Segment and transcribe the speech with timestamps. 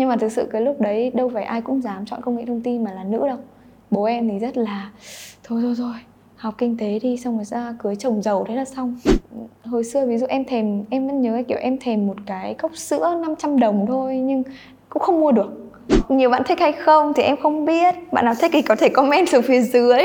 [0.00, 2.44] nhưng mà thực sự cái lúc đấy đâu phải ai cũng dám chọn công nghệ
[2.46, 3.36] thông tin mà là nữ đâu.
[3.90, 4.90] Bố em thì rất là,
[5.44, 5.94] thôi thôi thôi,
[6.36, 8.98] học kinh tế đi, xong rồi ra cưới chồng giàu thế là xong.
[9.64, 12.76] Hồi xưa ví dụ em thèm, em vẫn nhớ kiểu em thèm một cái cốc
[12.76, 14.42] sữa 500 đồng thôi, nhưng
[14.88, 15.70] cũng không mua được.
[16.08, 17.94] Nhiều bạn thích hay không thì em không biết.
[18.12, 20.02] Bạn nào thích thì có thể comment xuống phía dưới.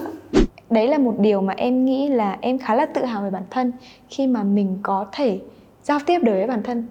[0.70, 3.44] Đấy là một điều mà em nghĩ là em khá là tự hào về bản
[3.50, 3.72] thân
[4.08, 5.38] khi mà mình có thể
[5.82, 6.86] giao tiếp được với bản thân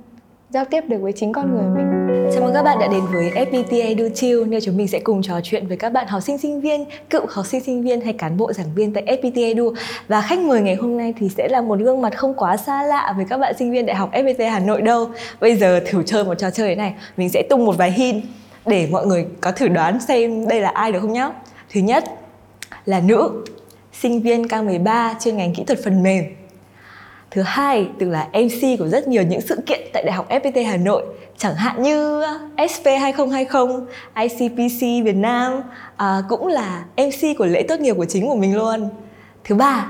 [0.49, 2.07] giao tiếp được với chính con người mình.
[2.33, 5.21] Chào mừng các bạn đã đến với FPT Edu Chill nơi chúng mình sẽ cùng
[5.21, 8.13] trò chuyện với các bạn học sinh sinh viên, cựu học sinh sinh viên hay
[8.13, 9.73] cán bộ giảng viên tại FPT Edu
[10.07, 12.83] và khách mời ngày hôm nay thì sẽ là một gương mặt không quá xa
[12.83, 15.09] lạ với các bạn sinh viên đại học FPT Hà Nội đâu.
[15.39, 18.23] Bây giờ thử chơi một trò chơi này, mình sẽ tung một vài hint
[18.65, 21.31] để mọi người có thử đoán xem đây là ai được không nhá.
[21.73, 22.03] Thứ nhất
[22.85, 23.45] là nữ,
[23.93, 26.23] sinh viên K13 chuyên ngành kỹ thuật phần mềm
[27.31, 30.67] Thứ hai, từng là MC của rất nhiều những sự kiện tại Đại học FPT
[30.67, 31.05] Hà Nội
[31.37, 32.23] chẳng hạn như
[32.73, 33.81] SP 2020,
[34.15, 35.61] ICPC Việt Nam
[35.97, 38.89] à, cũng là MC của lễ tốt nghiệp của chính của mình luôn.
[39.43, 39.87] Thứ ba,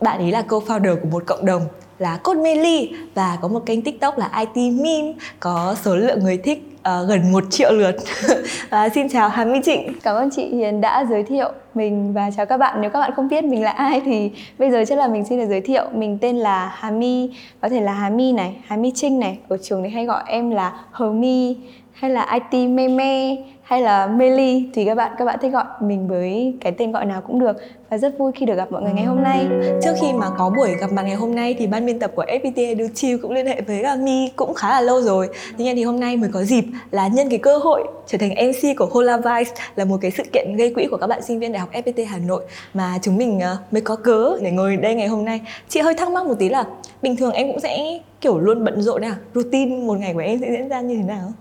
[0.00, 1.66] bạn ấy là co-founder của một cộng đồng
[1.98, 6.36] là Code Meli và có một kênh TikTok là IT Meme có số lượng người
[6.36, 7.96] thích uh, gần 1 triệu lượt.
[8.70, 9.92] và xin chào Hà Minh Trịnh.
[10.02, 12.80] Cảm ơn chị Hiền đã giới thiệu mình và chào các bạn.
[12.80, 15.38] Nếu các bạn không biết mình là ai thì bây giờ chắc là mình xin
[15.38, 15.84] được giới thiệu.
[15.92, 19.38] Mình tên là Hà My, có thể là Hà My này, Hà My Trinh này.
[19.48, 21.56] Ở trường thì hay gọi em là Hờ My
[21.94, 25.64] hay là IT Me Me hay là Meli, thì các bạn các bạn thích gọi
[25.80, 27.56] mình với cái tên gọi nào cũng được
[27.90, 29.46] và rất vui khi được gặp mọi người ngày hôm nay.
[29.82, 32.24] Trước khi mà có buổi gặp mặt ngày hôm nay thì ban biên tập của
[32.24, 35.28] FPT Edu Chill cũng liên hệ với Mi cũng khá là lâu rồi.
[35.58, 38.30] Tuy nhiên thì hôm nay mới có dịp là nhân cái cơ hội trở thành
[38.30, 41.40] MC của Hola Vice, là một cái sự kiện gây quỹ của các bạn sinh
[41.40, 42.42] viên đại học FPT Hà Nội
[42.74, 45.40] mà chúng mình ờ, mới có cớ để ngồi đây ngày hôm nay.
[45.68, 46.64] Chị hơi thắc mắc một tí là
[47.02, 49.16] bình thường em cũng sẽ, kiểu, luôn bận rộn à?
[49.34, 51.32] Routine một ngày của em sẽ diễn ra như thế nào?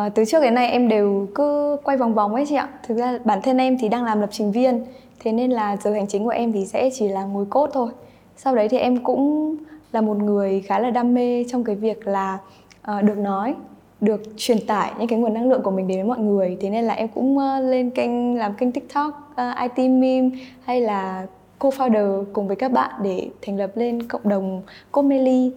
[0.00, 2.68] À, từ trước đến nay em đều cứ quay vòng vòng ấy chị ạ.
[2.86, 4.86] Thực ra bản thân em thì đang làm lập trình viên,
[5.20, 7.90] thế nên là giờ hành chính của em thì sẽ chỉ là ngồi cốt thôi.
[8.36, 9.56] Sau đấy thì em cũng
[9.92, 12.38] là một người khá là đam mê trong cái việc là
[12.96, 13.54] uh, được nói,
[14.00, 16.56] được truyền tải những cái nguồn năng lượng của mình đến với mọi người.
[16.60, 20.30] Thế nên là em cũng uh, lên kênh làm kênh TikTok, uh, IT meme
[20.64, 21.26] hay là
[21.58, 24.62] co-founder cùng với các bạn để thành lập lên cộng đồng
[24.92, 25.52] Comely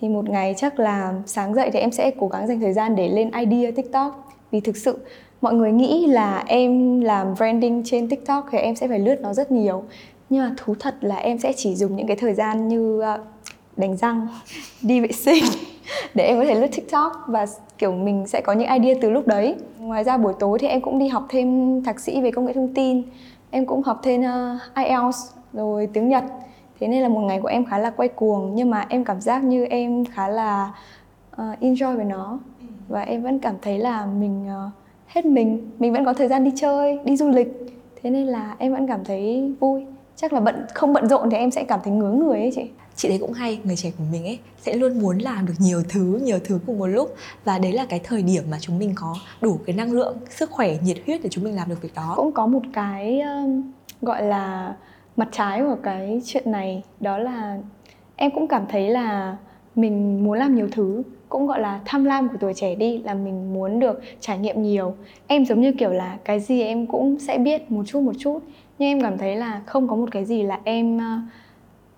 [0.00, 2.96] thì một ngày chắc là sáng dậy thì em sẽ cố gắng dành thời gian
[2.96, 4.28] để lên idea tiktok.
[4.50, 4.98] Vì thực sự
[5.40, 9.34] mọi người nghĩ là em làm branding trên tiktok thì em sẽ phải lướt nó
[9.34, 9.84] rất nhiều.
[10.30, 13.18] Nhưng mà thú thật là em sẽ chỉ dùng những cái thời gian như ờ,
[13.76, 14.28] đánh răng
[14.82, 15.44] đi vệ sinh
[16.14, 17.46] để em có thể lướt tiktok và
[17.78, 19.54] kiểu mình sẽ có những idea từ lúc đấy.
[19.78, 22.52] Ngoài ra buổi tối thì em cũng đi học thêm thạc sĩ về công nghệ
[22.52, 23.02] thông tin.
[23.50, 25.18] Em cũng học thêm uh, ielts
[25.52, 26.24] rồi tiếng nhật
[26.80, 29.20] thế nên là một ngày của em khá là quay cuồng nhưng mà em cảm
[29.20, 30.72] giác như em khá là
[31.32, 32.38] uh, enjoy với nó.
[32.88, 34.72] Và em vẫn cảm thấy là mình uh,
[35.06, 37.48] hết mình mình vẫn có thời gian đi chơi đi du lịch.
[38.02, 39.86] Thế nên là em vẫn cảm thấy vui.
[40.16, 42.70] Chắc là bận không bận rộn thì em sẽ cảm thấy ngứa người ấy chị.
[42.96, 45.82] Chị thấy cũng hay người trẻ của mình ấy sẽ luôn muốn làm được nhiều
[45.88, 47.14] thứ nhiều thứ cùng một lúc.
[47.44, 50.50] Và đấy là cái thời điểm mà chúng mình có đủ cái năng lượng sức
[50.50, 52.12] khỏe nhiệt huyết để chúng mình làm được việc đó.
[52.16, 53.72] Cũng có một cái um,
[54.02, 54.74] gọi là
[55.18, 57.58] mặt trái của cái chuyện này đó là
[58.16, 59.36] em cũng cảm thấy là
[59.74, 63.14] mình muốn làm nhiều thứ cũng gọi là tham lam của tuổi trẻ đi là
[63.14, 64.94] mình muốn được trải nghiệm nhiều.
[65.26, 68.38] Em giống như kiểu là cái gì em cũng sẽ biết một chút một chút.
[68.78, 71.02] Nhưng em cảm thấy là không có một cái gì là em uh,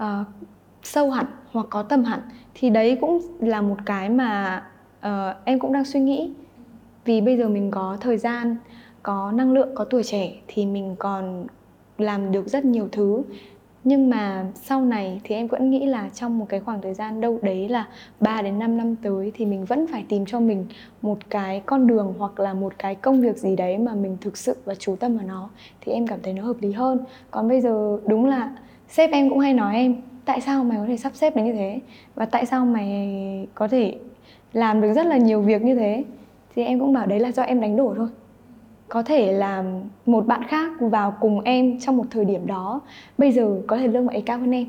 [0.02, 0.26] uh,
[0.82, 2.20] sâu hẳn hoặc có tầm hẳn.
[2.54, 4.62] Thì đấy cũng là một cái mà
[5.06, 6.32] uh, em cũng đang suy nghĩ.
[7.04, 8.56] Vì bây giờ mình có thời gian
[9.02, 11.46] có năng lượng có tuổi trẻ thì mình còn
[12.00, 13.22] làm được rất nhiều thứ.
[13.84, 17.20] Nhưng mà sau này thì em vẫn nghĩ là trong một cái khoảng thời gian
[17.20, 17.86] đâu đấy là
[18.20, 20.66] 3 đến 5 năm tới thì mình vẫn phải tìm cho mình
[21.02, 24.36] một cái con đường hoặc là một cái công việc gì đấy mà mình thực
[24.36, 25.50] sự và chú tâm vào nó,
[25.80, 26.98] thì em cảm thấy nó hợp lý hơn.
[27.30, 28.50] Còn bây giờ đúng là
[28.88, 31.52] sếp em cũng hay nói em, tại sao mày có thể sắp xếp được như
[31.52, 31.80] thế?
[32.14, 33.94] Và tại sao mày có thể
[34.52, 36.04] làm được rất là nhiều việc như thế?
[36.54, 38.08] Thì em cũng bảo đấy là do em đánh đổi thôi
[38.90, 39.64] có thể là
[40.06, 42.80] một bạn khác vào cùng em trong một thời điểm đó.
[43.18, 44.66] Bây giờ có thể lương bạn ấy cao hơn em.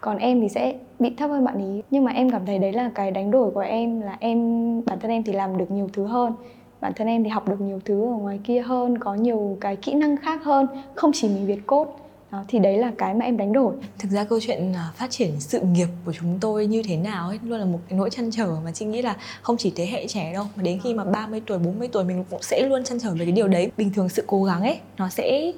[0.00, 2.72] Còn em thì sẽ bị thấp hơn bạn ấy nhưng mà em cảm thấy đấy
[2.72, 4.38] là cái đánh đổi của em, là em,
[4.84, 6.32] bản thân em thì làm được nhiều thứ hơn.
[6.80, 9.76] Bản thân em thì học được nhiều thứ ở ngoài kia hơn, có nhiều cái
[9.76, 10.66] kỹ năng khác hơn.
[10.94, 13.74] Không chỉ mình việt cốt đó, thì đấy là cái mà em đánh đổi.
[13.98, 17.28] Thực ra câu chuyện à, phát triển sự nghiệp của chúng tôi như thế nào
[17.28, 19.86] ấy luôn là một cái nỗi chăn trở mà chị nghĩ là không chỉ thế
[19.86, 22.84] hệ trẻ đâu mà đến khi mà 30 tuổi 40 tuổi mình cũng sẽ luôn
[22.84, 23.70] chăn trở về cái điều đấy.
[23.76, 25.52] Bình thường sự cố gắng ấy nó sẽ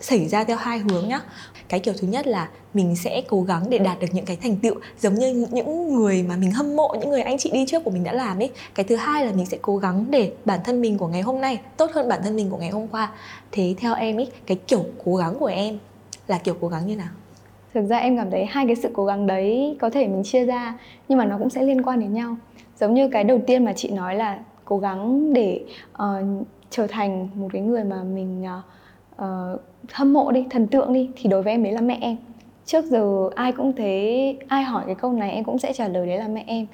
[0.00, 1.20] xảy ra theo hai hướng nhá.
[1.68, 4.56] Cái kiểu thứ nhất là mình sẽ cố gắng để đạt được những cái thành
[4.56, 7.84] tựu giống như những người mà mình hâm mộ những người anh chị đi trước
[7.84, 8.50] của mình đã làm ấy.
[8.74, 11.40] Cái thứ hai là mình sẽ cố gắng để bản thân mình của ngày hôm
[11.40, 13.12] nay tốt hơn bản thân mình của ngày hôm qua.
[13.52, 15.78] Thế theo em ấy cái kiểu cố gắng của em
[16.26, 17.08] là kiểu cố gắng như nào?
[17.74, 20.44] Thực ra em cảm thấy hai cái sự cố gắng đấy có thể mình chia
[20.44, 20.78] ra
[21.08, 22.36] nhưng mà nó cũng sẽ liên quan đến nhau.
[22.76, 27.28] Giống như cái đầu tiên mà chị nói là cố gắng để uh, trở thành
[27.34, 29.60] một cái người mà mình uh, uh,
[29.92, 32.16] hâm mộ đi thần tượng đi thì đối với em đấy là mẹ em.
[32.66, 36.06] Trước giờ ai cũng thế ai hỏi cái câu này em cũng sẽ trả lời
[36.06, 36.66] đấy là mẹ em.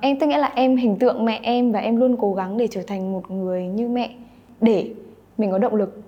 [0.00, 2.68] Em tức nghĩa là em hình tượng mẹ em và em luôn cố gắng để
[2.70, 4.10] trở thành một người như mẹ
[4.60, 4.90] để
[5.38, 6.03] mình có động lực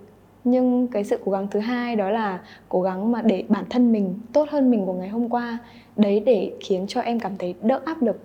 [0.47, 3.93] nhưng cái sự cố gắng thứ hai đó là cố gắng mà để bản thân
[3.93, 5.59] mình, tốt hơn mình của ngày hôm qua,
[5.97, 8.21] đấy để khiến cho em cảm thấy đỡ áp lực.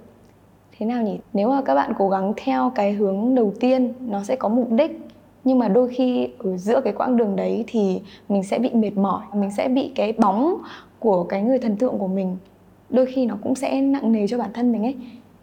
[0.77, 1.19] Thế nào nhỉ?
[1.33, 4.71] Nếu mà các bạn cố gắng theo cái hướng đầu tiên, nó sẽ có mục
[4.71, 4.99] đích,
[5.43, 8.97] nhưng mà đôi khi ở giữa cái quãng đường đấy thì mình sẽ bị mệt
[8.97, 10.57] mỏi, mình sẽ bị cái bóng
[10.99, 12.37] của cái người thần tượng của mình.
[12.89, 14.95] Đôi khi nó cũng sẽ nặng nề cho bản thân mình ấy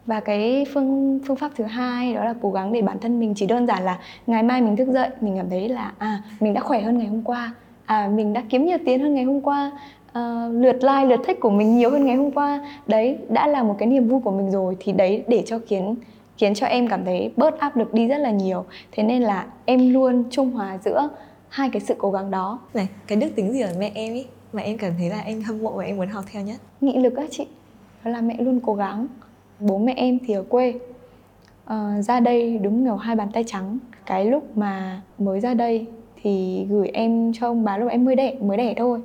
[0.09, 3.33] và cái phương phương pháp thứ hai đó là cố gắng để bản thân mình
[3.35, 6.53] chỉ đơn giản là ngày mai mình thức dậy mình cảm thấy là à mình
[6.53, 7.53] đã khỏe hơn ngày hôm qua
[7.85, 9.71] à mình đã kiếm nhiều tiền hơn ngày hôm qua
[10.13, 12.67] à, lượt like lượt thích của mình nhiều hơn ngày hôm qua.
[12.87, 15.95] Đấy đã là một cái niềm vui của mình rồi thì đấy để cho khiến
[16.37, 18.65] khiến cho em cảm thấy bớt áp lực đi rất là nhiều.
[18.91, 21.09] Thế nên là em luôn trung hòa giữa
[21.49, 22.59] hai cái sự cố gắng đó.
[22.73, 25.41] Này cái đức tính gì ở mẹ em ý mà em cảm thấy là em
[25.41, 26.57] hâm mộ và em muốn học theo nhất?
[26.81, 27.47] Nghị lực á chị
[28.03, 29.07] đó là mẹ luôn cố gắng
[29.59, 30.73] bố mẹ em thì ở quê.
[31.73, 33.77] Uh, ra đây đúng kiểu hai bàn tay trắng.
[34.05, 35.85] Cái lúc mà mới ra đây
[36.21, 39.01] thì gửi em cho ông bà lúc em mới đẻ mới đẻ thôi.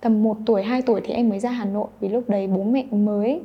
[0.00, 1.88] Tầm 1 tuổi 2 tuổi thì em mới ra Hà Nội.
[2.00, 3.40] Vì lúc đấy bố mẹ mới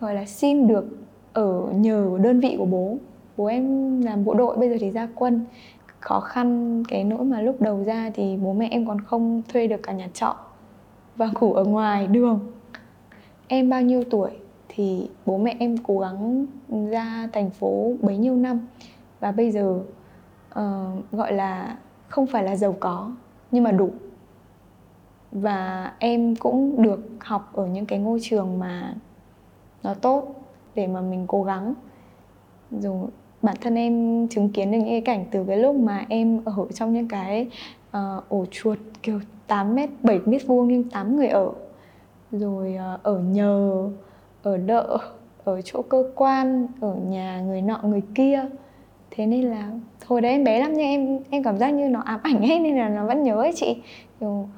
[0.00, 0.84] gọi là xin được
[1.32, 2.96] ở nhờ đơn vị của bố.
[3.36, 5.44] Bố em làm bộ đội bây giờ thì ra quân.
[6.00, 9.66] Khó khăn cái nỗi mà lúc đầu ra thì bố mẹ em còn không thuê
[9.66, 10.36] được cả nhà trọ
[11.16, 12.40] và ngủ ở ngoài đường.
[13.48, 14.30] Em bao nhiêu tuổi?
[14.74, 16.46] Thì bố mẹ em cố gắng
[16.90, 18.66] ra thành phố bấy nhiêu năm.
[19.20, 19.80] Và bây giờ
[20.50, 21.78] uh, gọi là
[22.08, 23.12] không phải là giàu có
[23.50, 23.90] nhưng mà đủ.
[25.32, 28.94] Và em cũng được học ở những cái ngôi trường mà
[29.82, 30.34] nó tốt
[30.74, 31.74] để mà mình cố gắng.
[32.70, 33.08] Rồi
[33.42, 36.66] bản thân em chứng kiến được những cái cảnh từ cái lúc mà em ở
[36.74, 37.50] trong những cái
[37.96, 41.52] uh, ổ chuột kiểu 8 mét 7 mét vuông nhưng 8 người ở.
[42.32, 43.90] Rồi uh, ở nhờ
[44.42, 44.98] ở đợ,
[45.44, 48.44] ở chỗ cơ quan, ở nhà người nọ người kia.
[49.10, 49.70] Thế nên là,
[50.06, 52.58] hồi đấy em bé lắm nhưng em em cảm giác như nó ám ảnh ấy,
[52.58, 53.76] nên là nó vẫn nhớ ấy chị.
[54.20, 54.48] Kiểu,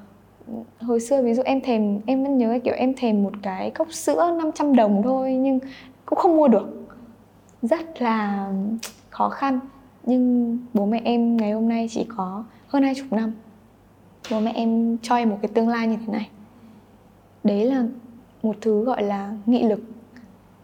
[0.81, 3.91] hồi xưa ví dụ em thèm, em vẫn nhớ kiểu em thèm một cái cốc
[3.91, 5.59] sữa 500 đồng thôi nhưng
[6.05, 6.87] cũng không mua được.
[7.61, 8.47] Rất là
[9.09, 9.59] khó khăn.
[10.03, 13.33] Nhưng bố mẹ em ngày hôm nay chỉ có hơn hai chục năm.
[14.31, 16.29] Bố mẹ em cho em một cái tương lai như thế này.
[17.43, 17.83] Đấy là
[18.45, 19.79] một thứ gọi là nghị lực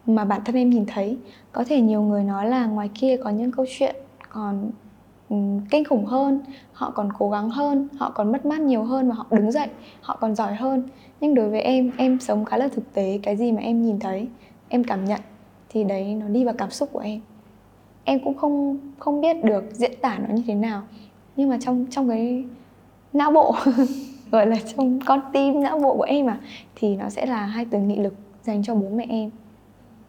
[0.06, 1.18] mà bản thân em nhìn thấy.
[1.52, 3.96] Có thể nhiều người nói là ngoài kia có những câu chuyện
[4.30, 4.72] còn
[5.30, 5.36] ừ,
[5.70, 6.40] kinh khủng hơn,
[6.74, 9.68] họ còn cố gắng hơn, họ còn mất mát nhiều hơn và họ đứng dậy,
[10.02, 10.84] họ còn giỏi hơn.
[11.22, 14.00] Nhưng đối với em em sống khá là thực tế, cái gì mà em nhìn
[14.00, 14.28] thấy,
[14.70, 15.22] em cảm nhận
[15.70, 17.20] thì đấy nó đi vào cảm xúc của em.
[18.04, 20.82] Em cũng không không biết được diễn tả nó như thế nào,
[21.36, 22.46] nhưng mà trong trong cái
[23.14, 23.56] não bộ
[24.32, 26.40] gọi là trong con tim, não bộ của em mà
[26.76, 28.14] thì nó sẽ là hai từ nghị lực
[28.44, 29.30] dành cho bố mẹ em.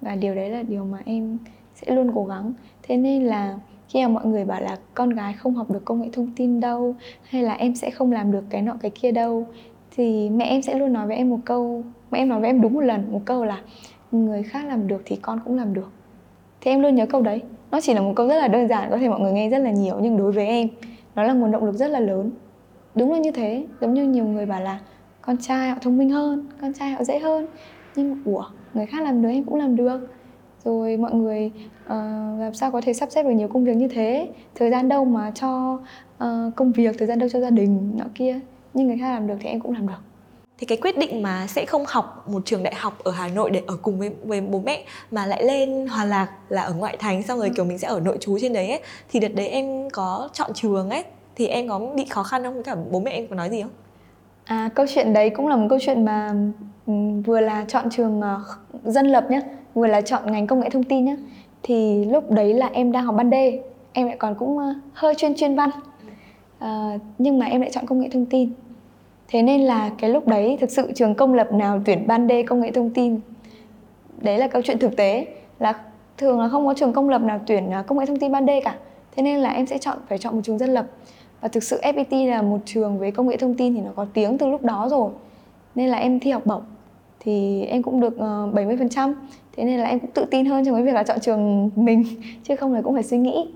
[0.01, 1.39] Và điều đấy là điều mà em
[1.75, 2.53] sẽ luôn cố gắng.
[2.83, 3.59] Thế nên là
[3.89, 6.61] khi mà mọi người bảo là con gái không học được công nghệ thông tin
[6.61, 9.47] đâu, hay là em sẽ không làm được cái nọ cái kia đâu,
[9.97, 12.61] thì mẹ em sẽ luôn nói với em một câu, mẹ em nói với em
[12.61, 13.61] đúng một lần, một câu là
[14.13, 15.91] người khác làm được thì con cũng làm được.
[16.61, 17.43] Thì em luôn nhớ câu đấy.
[17.71, 19.59] Nó chỉ là một câu rất là đơn giản, có thể mọi người nghe rất
[19.59, 20.69] là nhiều, nhưng đối với em,
[21.15, 22.31] nó là nguồn động lực rất là lớn
[22.95, 23.67] đúng là như thế.
[23.81, 24.81] Giống như nhiều người bảo là
[25.23, 27.47] con trai họ thông minh hơn con trai họ dễ hơn.
[27.97, 28.45] Nhưng ủa
[28.75, 30.01] người khác làm được em cũng làm được.
[30.65, 31.51] Rồi mọi người
[31.85, 31.91] uh,
[32.41, 34.29] làm sao có thể sắp xếp được nhiều công việc như thế?
[34.55, 35.79] Thời gian đâu mà cho
[36.25, 38.41] uh, công việc thời gian đâu cho gia đình nọ kia.
[38.75, 40.03] Nhưng người khác làm được thì em cũng làm được.
[40.59, 43.51] Thì cái quyết định mà sẽ không học một trường đại học ở Hà Nội
[43.51, 46.97] để ở cùng với, với bố mẹ mà lại lên Hòa Lạc là ở ngoại
[46.97, 47.53] thành xong rồi ừ.
[47.57, 48.81] kiểu mình sẽ ở nội trú trên đấy ấy
[49.11, 51.05] thì đợt đấy em có chọn trường ấy
[51.37, 53.63] thì em có bị khó khăn không với cả bố mẹ em có nói gì
[53.63, 53.71] không?
[54.45, 56.35] À câu chuyện đấy cũng là một câu chuyện mà
[56.87, 56.93] ừ,
[57.27, 59.41] vừa là chọn trường uh, dân lập nhá,
[59.75, 61.17] vừa là chọn ngành công nghệ thông tin nhá.
[61.63, 63.35] Thì lúc đấy là em đang học ban D,
[63.93, 65.71] em lại còn cũng uh, hơi chuyên chuyên văn.
[66.65, 68.53] Uh, nhưng mà em lại chọn công nghệ thông tin
[69.29, 72.33] thế nên là cái lúc đấy thực sự trường công lập nào tuyển ban D
[72.47, 73.21] công nghệ thông tin
[74.21, 75.27] đấy là câu chuyện thực tế
[75.59, 75.75] là
[76.19, 78.51] thường là không có trường công lập nào tuyển công nghệ thông tin ban D
[78.65, 78.75] cả
[79.17, 80.87] thế nên là em sẽ chọn phải chọn một trường dân lập.
[81.41, 84.07] Và thực sự FPT là một trường với công nghệ thông tin thì nó có
[84.15, 85.11] tiếng từ lúc đó rồi.
[85.75, 86.63] Nên là em thi học bổng
[87.21, 89.15] thì em cũng được ờ, 70%
[89.57, 92.05] thế nên là em cũng tự tin hơn trong cái việc là chọn trường mình
[92.45, 93.51] chứ không là cũng phải suy nghĩ.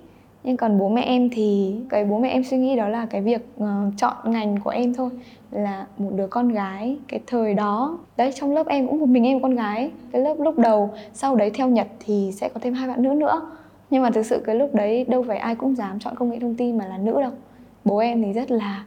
[0.45, 3.21] Nhưng còn bố mẹ em thì cái bố mẹ em suy nghĩ đó là cái
[3.21, 5.11] việc uh, chọn ngành của em thôi
[5.51, 7.99] là một đứa con gái cái thời đó.
[8.17, 9.91] Đấy trong lớp em cũng một mình em con gái.
[10.13, 13.11] Cái lớp lúc đầu sau đấy theo nhật thì sẽ có thêm hai bạn nữ
[13.11, 13.41] nữa
[13.91, 16.39] nhưng mà thực sự cái lúc đấy đâu phải ai cũng dám chọn công nghệ
[16.41, 17.33] thông tin mà là nữ đâu.
[17.85, 18.85] Bố em thì rất là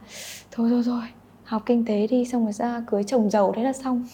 [0.50, 1.02] thôi thôi thôi
[1.44, 4.04] học kinh tế đi xong rồi ra cưới chồng giàu thế là xong.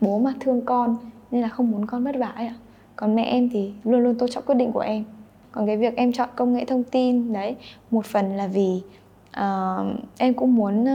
[0.00, 0.96] Bố mà thương con
[1.30, 2.54] nên là không muốn con vất vả ấy ạ.
[2.96, 5.04] Còn mẹ em thì luôn luôn tôn trọng quyết định của em.
[5.52, 7.56] Còn cái việc em chọn công nghệ thông tin đấy
[7.90, 8.82] một phần là vì
[9.40, 9.86] uh,
[10.18, 10.86] em cũng muốn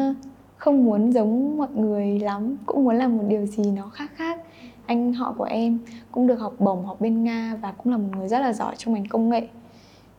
[0.58, 4.40] không muốn giống mọi người lắm cũng muốn làm một điều gì nó khác khác
[4.88, 5.80] anh, họ của em
[6.12, 8.76] cũng được học bổng học bên nga và cũng là một người rất là giỏi
[8.78, 9.48] trong ngành công nghệ.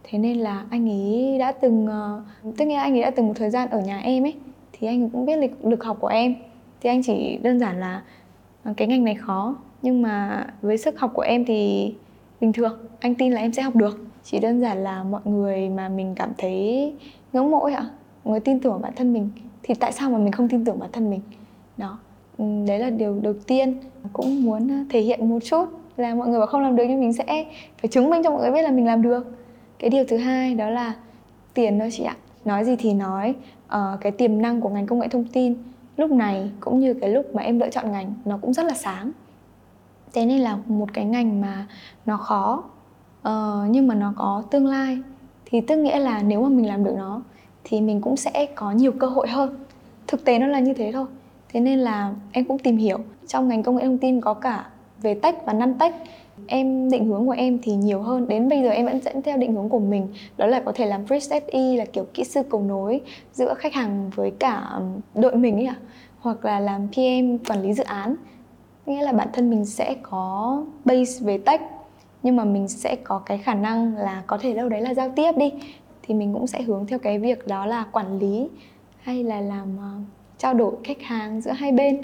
[0.05, 2.23] Thế nên là anh ấy đã từng ờ,
[2.57, 4.35] tức nghĩa anh ấy đã từng một thời gian ở nhà em ấy,
[4.73, 6.35] thì anh cũng biết lịch, lực học của em.
[6.81, 8.03] Thì anh chỉ đơn giản là
[8.65, 11.95] ờ, cái ngành này khó, nhưng mà với sức học của em thì
[12.41, 13.99] bình thường, anh tin là em sẽ học được.
[14.25, 16.93] Chỉ đơn giản là mọi người mà mình cảm thấy
[17.33, 17.91] ngưỡng mộ ạ
[18.25, 19.31] người tin tưởng bản thân mình,
[19.63, 21.21] thì tại sao mà mình không tin tưởng bản thân mình?
[21.77, 21.99] Đó
[22.39, 23.75] đấy là điều đầu tiên.
[24.13, 27.01] Cũng muốn ờ, thể hiện một chút là mọi người bảo không làm được nhưng
[27.01, 27.25] mình sẽ
[27.79, 29.37] phải chứng minh cho mọi người biết là mình làm được.
[29.79, 30.95] Cái điều thứ hai đó là
[31.55, 32.17] tiền thôi chị ạ.
[32.45, 33.35] Nói gì thì nói.
[33.67, 35.55] Uh, cái tiềm năng của ngành công nghệ thông tin
[35.97, 38.75] lúc này cũng như cái lúc mà em lựa chọn ngành nó cũng rất là
[38.75, 39.13] sáng.
[40.13, 41.67] Thế nên là một cái ngành mà
[42.07, 42.65] nó khó
[43.29, 44.99] uh, nhưng mà nó có tương lai
[45.45, 47.21] thì tức nghĩa là nếu mà mình làm được nó
[47.65, 49.57] thì mình cũng sẽ có nhiều cơ hội hơn.
[50.07, 51.07] Thực tế nó là như thế thôi
[51.57, 52.99] thế nên là em cũng tìm hiểu.
[53.27, 54.67] Trong ngành công nghệ thông tin có cả
[55.03, 55.95] về tech và non tech,
[56.47, 58.29] em định hướng của em thì nhiều hơn.
[58.29, 60.87] Đến bây giờ em vẫn dẫn theo định hướng của mình, đó là có thể
[60.87, 63.01] làm pre e là kiểu kỹ sư cầu nối
[63.33, 64.81] giữa khách hàng với cả
[65.15, 65.77] đội mình ấy ạ,
[66.19, 68.17] hoặc là làm PM quản lý dự án.
[68.87, 71.61] Nghĩa là bản thân mình sẽ có base về tech,
[72.23, 75.13] nhưng mà mình sẽ có cái khả năng là có thể đâu đấy là giao
[75.17, 75.53] tiếp đi.
[76.03, 78.49] Thì mình cũng sẽ hướng theo cái việc đó là quản lý
[79.03, 79.91] hay là làm ờ,
[80.39, 82.01] trao đổi khách hàng giữa hai bên,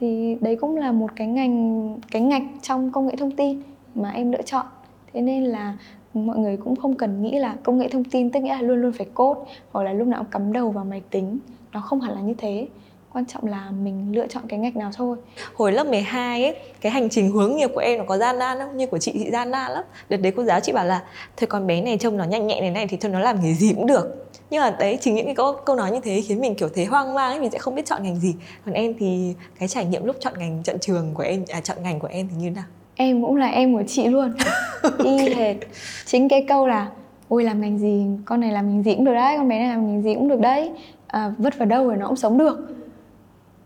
[0.00, 3.62] thì đấy cũng là một cái ngành, cái ngạch trong công nghệ thông tin
[3.94, 4.66] mà em lựa chọn.
[5.12, 5.76] Thế nên là
[6.14, 8.82] mọi người cũng không cần nghĩ là công nghệ thông tin tức nghĩa là luôn
[8.82, 11.38] luôn phải cốt hoặc là lúc nào cũng cắm đầu vào máy tính.
[11.72, 12.66] Nó không hẳn là như thế.
[13.12, 15.16] Quan trọng là mình lựa chọn cái ngạch nào thôi.
[15.54, 18.58] Hồi lớp 12 ấy, cái hành trình hướng nghiệp của em nó có gian nan
[18.58, 18.76] không?
[18.76, 19.84] Như của chị chị gian nan lắm.
[20.08, 21.02] Đợt đấy cô giáo chị bảo là,
[21.36, 23.54] thôi con bé này trông nó nhanh nhẹn này này thì thôi nó làm nghề
[23.54, 26.40] gì cũng được nhưng mà đấy chính những cái câu, câu nói như thế khiến
[26.40, 28.34] mình kiểu thấy hoang mang ấy mình sẽ không biết chọn ngành gì.
[28.66, 31.76] Còn em thì cái trải nghiệm lúc chọn ngành chọn trường của em à chọn
[31.82, 32.64] ngành của em thì như nào?
[32.94, 34.32] Em cũng là em của chị luôn.
[35.04, 35.56] Y hệt.
[36.06, 36.88] Chính cái câu là
[37.28, 38.06] ôi làm ngành gì?
[38.24, 40.28] Con này làm ngành gì cũng được đấy con bé này làm ngành gì cũng
[40.28, 40.70] được đấy.
[41.06, 42.68] À, vất vào đâu rồi nó cũng sống được.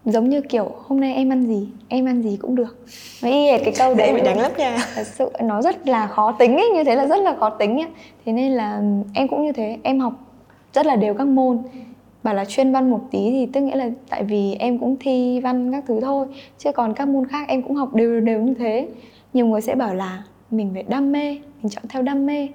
[0.05, 2.87] Giống như kiểu hôm nay em ăn gì em ăn gì cũng được.
[3.21, 4.13] Và y hệt cái câu đấy.
[4.15, 4.79] bị đánh lắm nha.
[4.95, 7.79] Thật sự nó rất là khó tính ấy như thế là rất là khó tính
[7.79, 7.89] ấy
[8.27, 8.83] thế nên là
[9.15, 10.28] em cũng như thế em học
[10.73, 11.59] rất là đều các môn.
[12.23, 15.41] Bảo là chuyên văn một tí thì tức nghĩa là tại vì em cũng thi
[15.41, 16.27] văn các thứ thôi,
[16.59, 18.89] chứ còn các môn khác em cũng học đều đều như thế.
[19.33, 22.49] Nhiều người sẽ bảo là mình phải đam mê, mình chọn theo đam mê.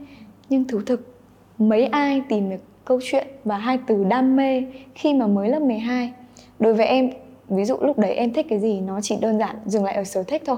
[0.49, 1.17] Nhưng thú thực,
[1.57, 4.63] mấy ai tìm được câu chuyện và hai từ đam mê
[4.95, 6.13] khi mà mới lớp 12
[6.59, 7.09] đối với em,
[7.49, 10.03] ví dụ lúc đấy em thích cái gì nó chỉ đơn giản dừng lại ở
[10.03, 10.57] sở thích thôi.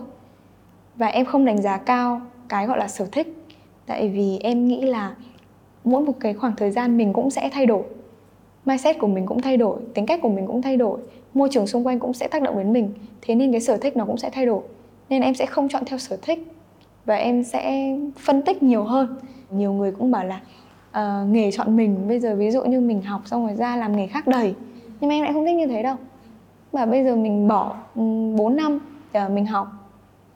[0.95, 3.27] Và em không đánh giá cao cái gọi là sở thích,
[3.85, 5.15] tại vì em nghĩ là
[5.85, 7.83] mỗi một cái khoảng thời gian mình cũng sẽ thay đổi.
[8.65, 10.99] Mindset của mình cũng thay đổi tính cách của mình cũng thay đổi
[11.33, 12.93] môi trường xung quanh cũng sẽ tác động đến mình.
[13.21, 14.61] Thế nên cái sở thích nó cũng sẽ thay đổi.
[15.09, 16.47] Nên em sẽ không chọn theo sở thích
[17.05, 19.15] và em sẽ phân tích nhiều hơn.
[19.51, 20.41] Nhiều người cũng bảo là
[20.89, 23.97] uh, nghề chọn mình bây giờ ví dụ như mình học xong rồi ra làm
[23.97, 24.55] nghề khác đầy.
[24.99, 25.95] Nhưng mà em lại không thích như thế đâu.
[26.71, 28.01] Và bây giờ mình bỏ ừ,
[28.37, 28.79] 4 năm
[29.13, 29.67] để mình học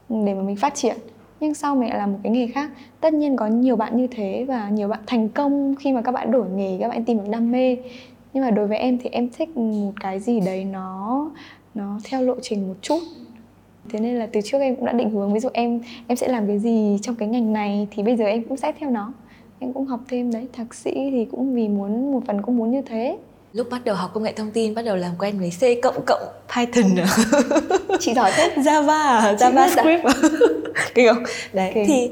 [0.10, 0.98] để mà mình phát triển
[1.40, 2.72] nhưng sau mình lại làm một cái nghề khác.
[3.02, 6.12] Tất nhiên có nhiều bạn như thế và nhiều bạn thành công khi mà các
[6.12, 7.78] bạn đổi nghề, các bạn tìm được đam mê.
[8.34, 11.32] Nhưng mà đối với em thì em thích một cái gì đấy nó
[11.76, 13.00] nó theo lộ trình một chút.
[13.90, 16.28] Thế nên là từ trước em cũng đã định hướng, ví dụ em em sẽ
[16.28, 19.14] làm cái gì trong cái ngành này thì bây giờ em cũng sẽ theo nó.
[19.60, 22.72] Em cũng học thêm đấy, thạc sĩ thì cũng vì muốn, một phần cũng muốn
[22.72, 23.18] như thế
[23.54, 26.06] lúc bắt đầu học công nghệ thông tin bắt đầu làm quen với C cộng
[26.06, 26.22] cộng
[26.56, 26.96] Python
[28.00, 28.54] chị giỏi thế.
[28.56, 29.36] Java à?
[29.40, 30.14] JavaScript à?
[30.96, 31.14] kiểu
[31.54, 31.86] đấy okay.
[31.88, 32.12] thì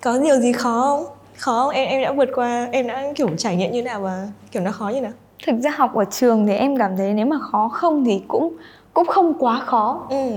[0.00, 1.04] có điều gì khó không?
[1.36, 1.74] Khó không?
[1.74, 4.72] Em em đã vượt qua em đã kiểu trải nghiệm như nào và kiểu nó
[4.72, 5.12] khó như nào?
[5.46, 8.56] Thực ra học ở trường thì em cảm thấy nếu mà khó không thì cũng
[8.94, 10.06] cũng không quá khó.
[10.10, 10.30] Ừ.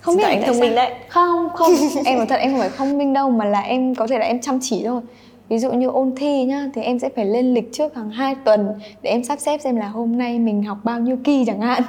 [0.00, 0.94] Không biết anh thông minh đấy.
[1.08, 1.70] Không không.
[2.04, 4.26] Em nói thật em không phải thông minh đâu mà là em có thể là
[4.26, 5.00] em chăm chỉ thôi
[5.48, 8.34] ví dụ như ôn thi nhá thì em sẽ phải lên lịch trước hàng 2
[8.34, 8.68] tuần
[9.02, 11.82] để em sắp xếp xem là hôm nay mình học bao nhiêu kỳ chẳng hạn.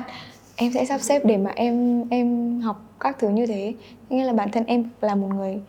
[0.56, 3.74] Em sẽ sắp xếp để mà em em học các thứ như thế.
[4.10, 5.62] Nghĩa là bản thân em là một người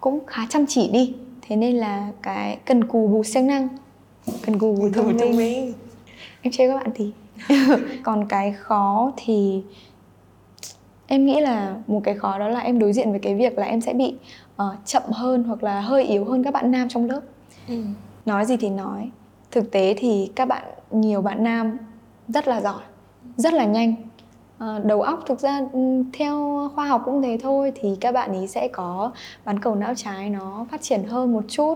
[0.00, 1.14] cũng khá chăm chỉ đi.
[1.42, 3.68] Thế nên là cái cần cù bù siêng năng
[4.46, 5.36] cần cù bù thông minh.
[5.36, 5.72] minh.
[6.42, 7.12] Em chơi các bạn thì.
[8.02, 9.62] Còn cái khó thì
[11.06, 13.66] em nghĩ là một cái khó đó là em đối diện với cái việc là
[13.66, 14.14] em sẽ bị
[14.62, 17.20] uh, chậm hơn hoặc là hơi yếu hơn các bạn nam trong lớp.
[17.68, 17.82] Ừ.
[18.26, 19.10] nói gì thì nói.
[19.50, 21.78] Thực tế thì các bạn nhiều bạn nam
[22.28, 22.82] rất là giỏi
[23.36, 23.94] rất là nhanh.
[24.64, 28.32] Uh, đầu óc thực ra ừ, theo khoa học cũng thế thôi thì các bạn
[28.32, 29.12] ấy sẽ có
[29.44, 31.74] bán cầu não trái nó phát triển hơn một chút.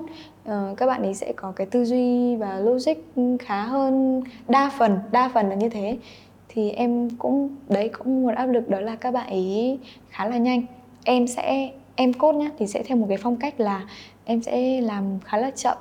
[0.48, 2.94] Uh, các bạn ấy sẽ có cái tư duy và logic
[3.40, 5.98] khá hơn đa phần đa phần là như thế.
[6.48, 10.36] Thì em cũng đấy cũng một áp lực đó là các bạn ấy khá là
[10.36, 10.62] nhanh.
[11.04, 13.86] Em sẽ em cốt nhá thì sẽ theo một cái phong cách là
[14.24, 15.76] em sẽ làm khá là chậm.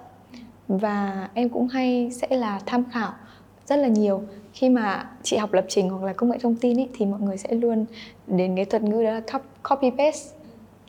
[0.67, 3.11] Và em cũng hay sẽ là tham khảo
[3.65, 4.21] rất là nhiều.
[4.53, 7.19] Khi mà chị học lập trình hoặc là công nghệ thông tin ấy, thì mọi
[7.19, 7.85] người sẽ luôn
[8.27, 9.21] đến cái thuật ngữ đó là
[9.69, 10.37] copy paste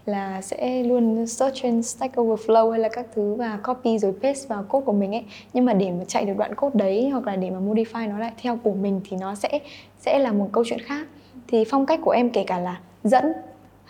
[0.07, 4.47] là sẽ luôn search trên Stack Overflow hay là các thứ và copy rồi paste
[4.49, 5.25] vào code của mình ấy.
[5.53, 8.19] Nhưng mà để mà chạy được đoạn code đấy hoặc là để mà modify nó
[8.19, 9.59] lại theo của mình thì nó sẽ
[9.99, 11.07] sẽ là một câu chuyện khác.
[11.49, 13.33] Thì phong cách của em kể cả là dẫn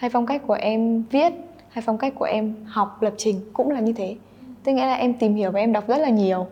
[0.03, 1.33] hay phong cách của em viết
[1.69, 4.17] hay phong cách của em học lập trình cũng là như thế.
[4.65, 6.47] Tức nghĩa là em tìm hiểu và em đọc rất là nhiều.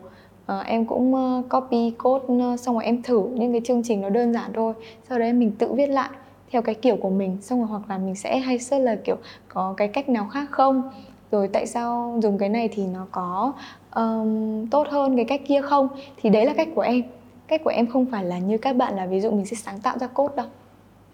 [0.46, 4.00] À, em cũng ờ, copy code ờ, xong rồi em thử những cái chương trình
[4.00, 4.74] nó đơn giản thôi.
[5.08, 6.10] Sau đấy mình tự viết lại
[6.50, 7.36] theo cái kiểu của mình.
[7.40, 9.16] Xong rồi hoặc là mình sẽ hay search là kiểu
[9.48, 10.82] có cái cách nào khác không?
[11.30, 13.52] Rồi tại sao dùng cái này thì nó có
[13.94, 15.88] um, tốt hơn cái cách kia không?
[16.16, 17.02] Thì đấy là cách của em.
[17.46, 19.80] Cách của em không phải là như các bạn là ví dụ mình sẽ sáng
[19.80, 20.46] tạo ra code đâu.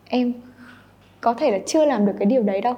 [0.09, 0.33] Em
[1.27, 2.75] có thể là chưa làm được cái điều đấy đâu.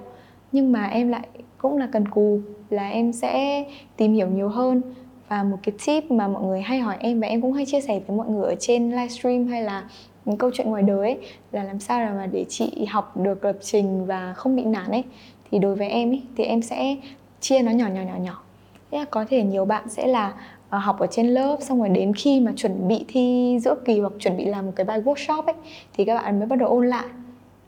[0.52, 1.28] Nhưng mà em lại
[1.58, 2.40] cũng là cần cù
[2.70, 3.64] là em sẽ
[3.96, 4.82] tìm hiểu nhiều hơn.
[5.28, 7.80] Và một cái tip mà mọi người hay hỏi em và em cũng hay chia
[7.80, 9.84] sẻ với mọi người ở trên livestream hay là
[10.24, 11.18] những câu chuyện ngoài đời ấy
[11.52, 14.90] là làm sao là mà để chị học được lập trình và không bị nản
[14.90, 15.04] ấy.
[15.50, 16.96] Thì đối với em ấy thì em sẽ
[17.40, 18.42] chia nó nhỏ nhỏ nhỏ nhỏ.
[18.90, 22.12] Thế có thể nhiều bạn sẽ là uh, học ở trên lớp xong rồi đến
[22.14, 25.42] khi mà chuẩn bị thi giữa kỳ hoặc chuẩn bị làm một cái bài workshop
[25.42, 25.54] ấy
[25.96, 27.06] thì các bạn mới bắt đầu ôn lại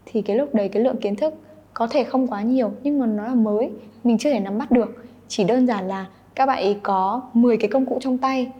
[0.06, 1.34] thì cái lúc đấy cái lượng kiến thức
[1.74, 3.70] có thể không quá nhiều, nhưng mà nó là mới.
[4.04, 5.04] Mình chưa thể nắm bắt được.
[5.28, 8.52] Chỉ đơn giản là các bạn ấy có 10 cái công cụ trong tay,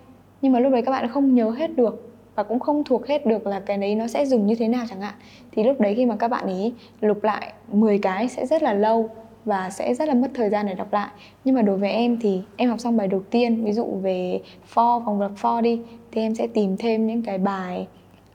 [0.42, 3.26] nhưng mà lúc đấy các bạn không nhớ hết được và cũng không thuộc hết
[3.26, 5.14] được là cái đấy nó sẽ dùng như thế nào chẳng hạn.
[5.52, 8.72] Thì lúc đấy khi mà các bạn ấy lục lại 10 cái sẽ rất là
[8.72, 9.10] lâu
[9.44, 11.08] và sẽ rất là mất thời gian để đọc lại.
[11.44, 14.40] Nhưng mà đối với em thì em học xong bài đầu tiên, ví dụ về
[14.74, 15.80] for vòng lặp for đi,
[16.12, 17.86] thì em sẽ tìm thêm những cái bài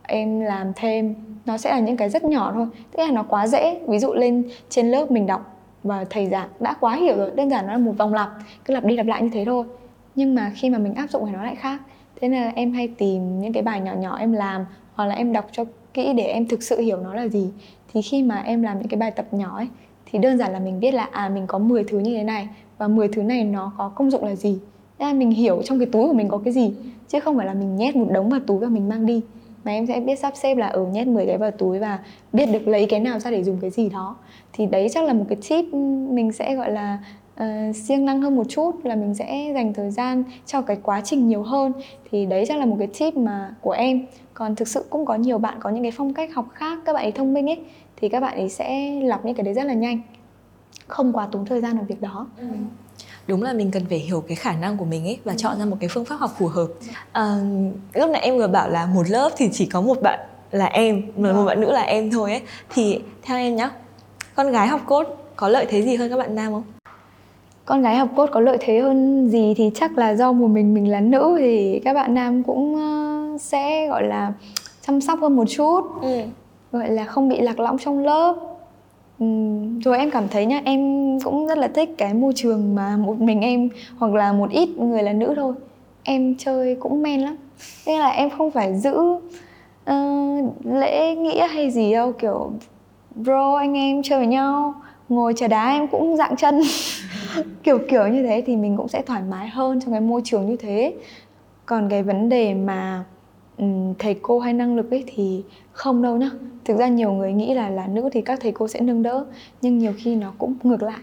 [0.08, 1.16] em làm thêm.
[1.46, 3.80] Nó sẽ là những cái rất nhỏ thôi, tức là nó quá dễ.
[3.88, 5.52] Ví dụ lên trên lớp mình đọc
[5.84, 8.30] và thầy giảng đã quá hiểu rồi, đơn giản nó là một vòng lặp,
[8.66, 9.66] cứ lặp đi lặp lại như thế thôi.
[10.16, 11.82] Nhưng mà khi mà mình áp dụng thì nó lại khác.
[12.22, 15.34] Thế là em hay tìm những cái bài nhỏ nhỏ em làm, hoặc là em
[15.34, 15.64] đọc cho
[15.94, 17.50] kỹ để em thực sự hiểu nó là gì.
[17.94, 19.68] Thì khi mà em làm những cái bài tập nhỏ ấy,
[20.06, 22.48] thì đơn giản là mình biết là à mình có 10 thứ như thế này,
[22.78, 24.60] và 10 thứ này nó có công dụng là gì.
[25.00, 26.74] Thế là mình hiểu trong cái túi của mình có cái gì,
[27.08, 29.22] chứ không phải là mình nhét một đống vào túi và mình mang đi
[29.66, 32.00] mà em sẽ biết sắp xếp là ở ừ, nhét 10 cái vào túi và
[32.34, 34.16] biết được lấy cái nào ra để dùng cái gì đó.
[34.54, 35.78] Thì đấy chắc là một cái tip ừ,
[36.10, 37.00] mình sẽ gọi là
[37.44, 41.02] uh, siêng năng hơn một chút là mình sẽ dành thời gian cho cái quá
[41.02, 41.72] trình nhiều hơn.
[42.12, 44.06] Thì đấy chắc là một cái tip mà của em.
[44.34, 46.94] Còn thực sự cũng có nhiều bạn có những cái phong cách học khác các
[46.94, 47.60] bạn ấy thông minh ấy
[47.98, 50.02] thì các bạn ấy sẽ lọc những cái đấy rất là nhanh.
[50.88, 52.28] Không quá tốn thời gian vào việc đó.
[52.38, 52.46] Ừ
[53.28, 55.38] đúng là mình cần phải hiểu cái khả năng của mình ấy và ừ.
[55.38, 56.68] chọn ra một cái phương pháp học phù hợp.
[57.12, 57.38] À,
[57.94, 60.20] lúc nãy em vừa bảo là một lớp thì chỉ có một bạn
[60.52, 62.42] là em mà một bạn nữ là em thôi ấy.
[62.74, 63.72] Thì theo em nhá
[64.36, 66.64] con gái học cốt có lợi thế gì hơn các bạn nam không?
[67.66, 70.74] Con gái học cốt có lợi thế hơn gì thì chắc là do một mình
[70.74, 72.76] mình là nữ thì các bạn nam cũng
[73.42, 74.34] sẽ gọi là
[74.88, 75.82] chăm sóc hơn một chút.
[76.02, 76.20] Ừ.
[76.72, 78.55] gọi là không bị lạc lõng trong lớp
[79.20, 79.26] Ừ,
[79.84, 80.80] rồi em cảm thấy nhá em
[81.24, 84.70] cũng rất là thích cái môi trường mà một mình em hoặc là một ít
[84.70, 85.54] người là nữ thôi.
[86.04, 87.36] Em chơi cũng men lắm.
[87.88, 88.96] Nên là em không phải giữ
[89.92, 92.52] uh, lễ nghĩa hay gì đâu kiểu
[93.16, 94.74] bro anh em chơi với nhau
[95.10, 96.62] ngồi chờ đá em cũng dạng chân.
[97.64, 100.46] Kiểu kiểu như thế thì mình cũng sẽ thoải mái hơn trong cái môi trường
[100.46, 100.94] như thế.
[101.66, 103.04] Còn cái vấn đề mà
[103.58, 103.66] Ừ,
[104.00, 106.30] thầy cô hay năng lực ấy thì không đâu nhá.
[106.66, 109.26] Thực ra nhiều người nghĩ là là nữ thì các thầy cô sẽ nâng đỡ
[109.62, 111.00] nhưng nhiều khi nó cũng ngược lại.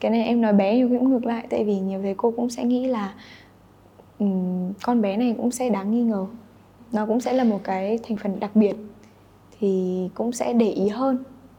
[0.00, 2.30] Cái này em nói bé nhiều khi cũng ngược lại tại vì nhiều thầy cô
[2.30, 3.14] cũng sẽ nghĩ là
[4.18, 6.26] um, con bé này cũng sẽ đáng nghi ngờ.
[6.92, 8.76] Nó cũng sẽ là một cái thành phần đặc biệt
[9.60, 11.18] thì cũng sẽ để ý hơn.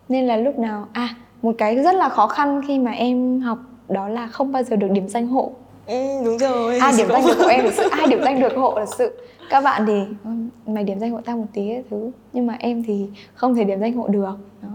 [0.09, 3.59] Nên là lúc nào à một cái rất là khó khăn khi mà em học
[3.89, 5.51] đó là không bao giờ được điểm danh hộ
[5.89, 6.77] ừ, đúng rồi.
[6.77, 9.11] Ai điểm danh được hộ em là sự ai điểm danh được hộ là sự
[9.49, 10.29] các bạn thì ừ,
[10.73, 12.11] mày điểm danh hộ tao một tí ấy, thứ.
[12.33, 14.37] Nhưng mà em thì không thể điểm danh hộ được.
[14.61, 14.69] Đó.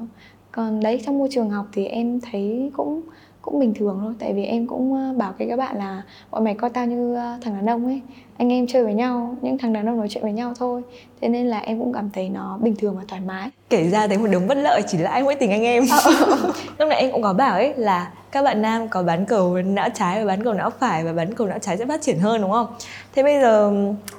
[0.53, 3.03] Còn đấy trong môi trường học thì em thấy cũng
[3.45, 4.15] cũng bình thường thôi.
[4.19, 7.15] Tại vì em cũng ờ, bảo với các bạn là bọn mày coi tao như
[7.15, 8.01] ờ, thằng đàn ông ấy.
[8.37, 10.83] Anh em chơi với nhau những thằng đàn ông nói chuyện với nhau thôi.
[11.21, 13.51] Thế nên là em cũng cảm thấy nó bình thường và thoải mái.
[13.71, 15.85] Kể ra thấy một đống bất lợi chỉ là anh mỗi tình anh em.
[15.91, 16.13] Ờ,
[16.79, 19.89] lúc nãy em cũng có bảo ấy là các bạn nam có bán cầu não
[19.95, 22.41] trái và bán cầu não phải và bán cầu não trái sẽ phát triển hơn
[22.41, 22.67] đúng không?
[23.15, 23.73] Thế bây giờ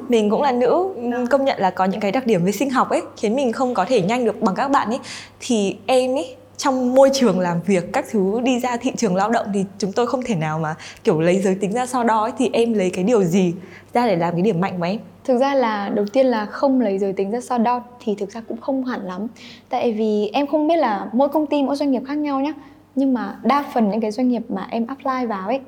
[0.09, 0.93] mình cũng là nữ
[1.29, 3.73] công nhận là có những cái đặc điểm về sinh học ấy khiến mình không
[3.73, 4.99] có thể nhanh được bằng các bạn ấy.
[5.39, 9.31] Thì em ấy trong môi trường làm việc các thứ đi ra thị trường lao
[9.31, 12.21] động thì chúng tôi không thể nào mà kiểu lấy giới tính ra so đo
[12.21, 13.53] ấy, thì em lấy cái điều gì
[13.93, 14.99] ra để làm cái điểm mạnh của em?
[15.23, 18.31] Thực ra là đầu tiên là không lấy giới tính ra so đo thì thực
[18.31, 19.27] ra cũng không hẳn lắm.
[19.69, 22.53] Tại vì em không biết là mỗi công ty mỗi doanh nghiệp khác nhau nhé
[22.95, 25.59] nhưng mà đa phần những cái doanh nghiệp mà em apply vào ấy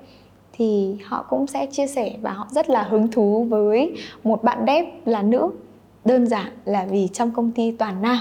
[0.54, 4.64] thì họ cũng sẽ chia sẻ và họ rất là hứng thú với một bạn
[4.68, 5.50] dev là nữ.
[6.06, 8.18] Đơn giản là vì trong công ty toàn nam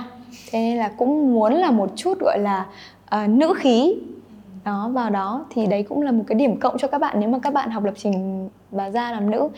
[0.50, 2.66] thế nên là cũng muốn là một chút gọi là
[3.14, 3.94] uh, nữ khí.
[4.64, 5.46] Đó vào đó.
[5.50, 7.20] Thì đấy cũng là một cái điểm cộng cho các bạn.
[7.20, 9.48] Nếu mà các bạn học lập trình và ra làm nữ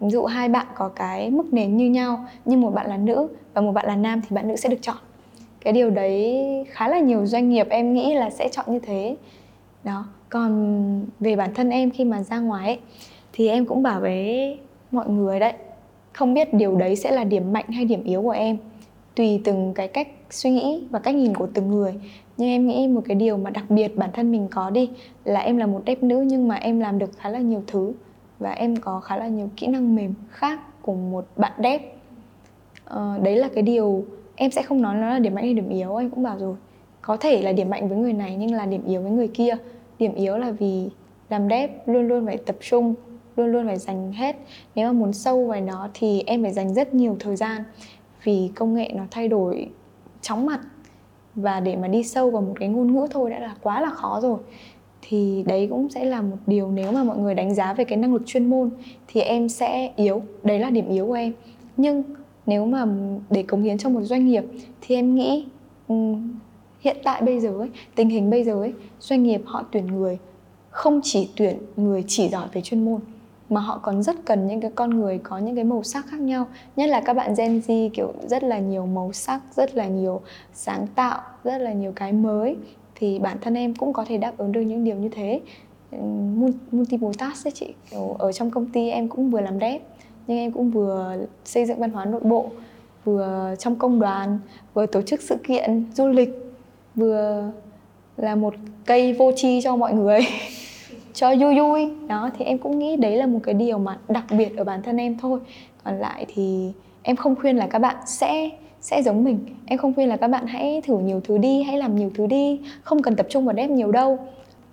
[0.00, 3.28] ví dụ hai bạn có cái mức nền như nhau nhưng một bạn là nữ
[3.54, 4.96] và một bạn là nam thì bạn nữ sẽ được chọn.
[5.60, 9.16] Cái điều đấy khá là nhiều doanh nghiệp em nghĩ là sẽ chọn như thế.
[9.84, 10.04] Đó.
[10.28, 12.78] Còn về bản thân em khi mà ra ngoài ấy,
[13.32, 14.58] thì em cũng bảo với
[14.90, 15.52] mọi người đấy
[16.12, 18.56] không biết điều đấy sẽ là điểm mạnh hay điểm yếu của em
[19.16, 21.94] tùy từng cái cách suy nghĩ và cách nhìn của từng người.
[22.36, 24.90] Nhưng em nghĩ một cái điều mà đặc biệt bản thân mình có đi
[25.24, 27.92] là em là một đẹp nữ nhưng mà em làm được khá là nhiều thứ
[28.38, 31.96] và em có khá là nhiều kỹ năng mềm khác của một bạn đẹp.
[32.84, 34.04] Ờ, đấy là cái điều
[34.36, 36.56] em sẽ không nói nó là điểm mạnh hay điểm yếu anh cũng bảo rồi.
[37.02, 39.56] Có thể là điểm mạnh với người này nhưng là điểm yếu với người kia.
[39.98, 40.88] Điểm yếu là vì
[41.28, 42.94] làm đẹp luôn luôn phải tập trung
[43.36, 44.36] luôn luôn phải dành hết.
[44.74, 47.64] Nếu mà muốn sâu vào nó thì em phải dành rất nhiều thời gian
[48.26, 49.68] vì công nghệ nó thay đổi
[50.20, 50.60] chóng mặt
[51.34, 53.90] và để mà đi sâu vào một cái ngôn ngữ thôi đã là quá là
[53.90, 54.38] khó rồi.
[55.02, 57.98] Thì đấy cũng sẽ là một điều nếu mà mọi người đánh giá về cái
[57.98, 58.70] năng lực chuyên môn
[59.08, 61.32] thì em sẽ yếu đấy là điểm yếu của em.
[61.76, 62.02] Nhưng
[62.46, 62.86] nếu mà
[63.30, 64.44] để cống hiến cho một doanh nghiệp
[64.80, 65.46] thì em nghĩ
[65.88, 66.38] um,
[66.80, 70.18] hiện tại bây giờ ấy, tình hình bây giờ ấy, doanh nghiệp họ tuyển người
[70.70, 73.00] không chỉ tuyển người chỉ giỏi về chuyên môn
[73.50, 76.20] mà họ còn rất cần những cái con người có những cái màu sắc khác
[76.20, 76.46] nhau.
[76.76, 80.20] Nhất là các bạn Gen Z, kiểu, rất là nhiều màu sắc, rất là nhiều
[80.54, 82.56] sáng tạo, rất là nhiều cái mới,
[82.94, 85.40] thì bản thân em cũng có thể đáp ứng được những điều như thế.
[86.72, 89.82] Multiple task ấy chị, kiểu, ở trong công ty em cũng vừa làm dev,
[90.26, 92.50] nhưng em cũng vừa xây dựng văn hóa nội bộ,
[93.04, 94.38] vừa trong công đoàn,
[94.74, 96.30] vừa tổ chức sự kiện, du lịch,
[96.94, 97.50] vừa
[98.16, 98.54] là một
[98.86, 100.20] cây vô tri cho mọi người.
[101.16, 101.90] cho vui vui.
[102.06, 104.82] Đó, thì em cũng nghĩ đấy là một cái điều mà đặc biệt ở bản
[104.82, 105.40] thân em thôi.
[105.84, 108.50] Còn lại thì em không khuyên là các bạn sẽ
[108.80, 109.38] sẽ giống mình.
[109.66, 112.26] Em không khuyên là các bạn hãy thử nhiều thứ đi, hãy làm nhiều thứ
[112.26, 112.60] đi.
[112.82, 114.18] Không cần tập trung vào đẹp nhiều đâu.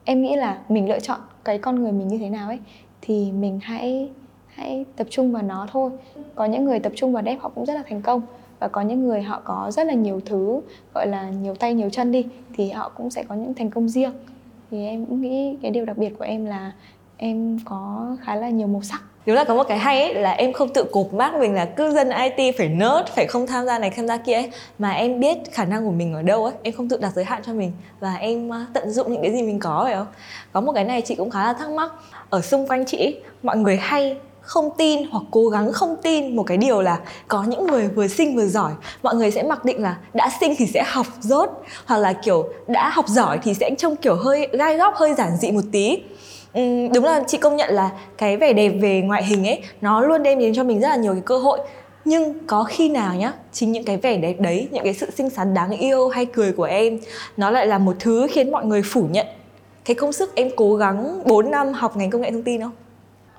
[0.04, 2.60] Em nghĩ là mình lựa chọn cái con người mình như thế nào ấy,
[3.02, 4.10] thì mình hãy
[4.48, 5.92] hãy tập trung vào nó thôi.
[6.36, 8.22] Có những người tập trung vào đẹp họ cũng rất là thành công.
[8.60, 10.62] Và có những người họ có rất là nhiều thứ,
[10.94, 12.26] gọi là nhiều tay, nhiều chân đi,
[12.56, 14.12] thì họ cũng sẽ có những thành công riêng
[14.74, 16.72] thì em cũng nghĩ cái điều đặc biệt của em là
[17.18, 19.02] em có khá là nhiều màu sắc.
[19.26, 21.66] Đúng là có một cái hay ấy, là em không tự cột mác mình là
[21.66, 24.92] cư dân IT phải nerd, phải không tham gia này tham gia kia ấy, mà
[24.92, 27.42] em biết khả năng của mình ở đâu ấy, em không tự đặt giới hạn
[27.46, 27.72] cho mình.
[28.00, 30.08] Và em ờ, tận dụng những cái gì mình có, phải không?
[30.52, 31.92] Có một cái này chị cũng khá là thắc mắc.
[32.30, 36.44] Ở xung quanh chị mọi người hay không tin hoặc cố gắng không tin một
[36.44, 38.72] cái điều là có những người vừa sinh vừa giỏi.
[39.04, 41.50] Mọi người sẽ mặc định là đã sinh thì sẽ học dốt
[41.86, 45.38] hoặc là kiểu đã học giỏi thì sẽ trông kiểu hơi gai góc hơi giản
[45.38, 45.98] dị một tí.
[46.60, 50.02] Uhm, đúng là chị công nhận là cái vẻ đẹp về ngoại hình ấy nó
[50.02, 51.60] luôn đem đến cho mình rất là nhiều cái cơ hội.
[52.06, 55.30] Nhưng có khi nào nhá chính những cái vẻ đẹp đấy những cái sự xinh
[55.30, 57.00] xắn đáng yêu hay cười của em
[57.38, 59.28] nó lại là một thứ khiến mọi người phủ nhận
[59.86, 62.72] cái công sức em cố gắng 4 năm học ngành công nghệ thông tin không?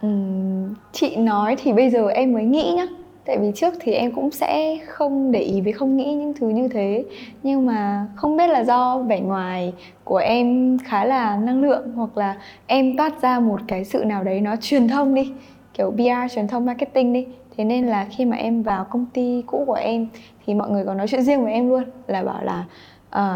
[0.05, 2.87] Ừm, chị nói thì bây giờ em mới nghĩ nhá.
[3.27, 6.49] Tại vì trước thì em cũng sẽ không để ý với không nghĩ những thứ
[6.49, 7.05] như thế.
[7.43, 9.73] Nhưng mà không biết là do vẻ ngoài
[10.05, 12.37] của em khá là năng lượng hoặc là
[12.67, 15.33] em toát ra một cái sự nào đấy nó truyền thông đi
[15.75, 17.27] kiểu PR truyền thông marketing đi.
[17.57, 20.07] Thế nên là khi mà em vào công ty cũ của em
[20.47, 22.65] thì mọi người có nói chuyện riêng với em luôn là bảo là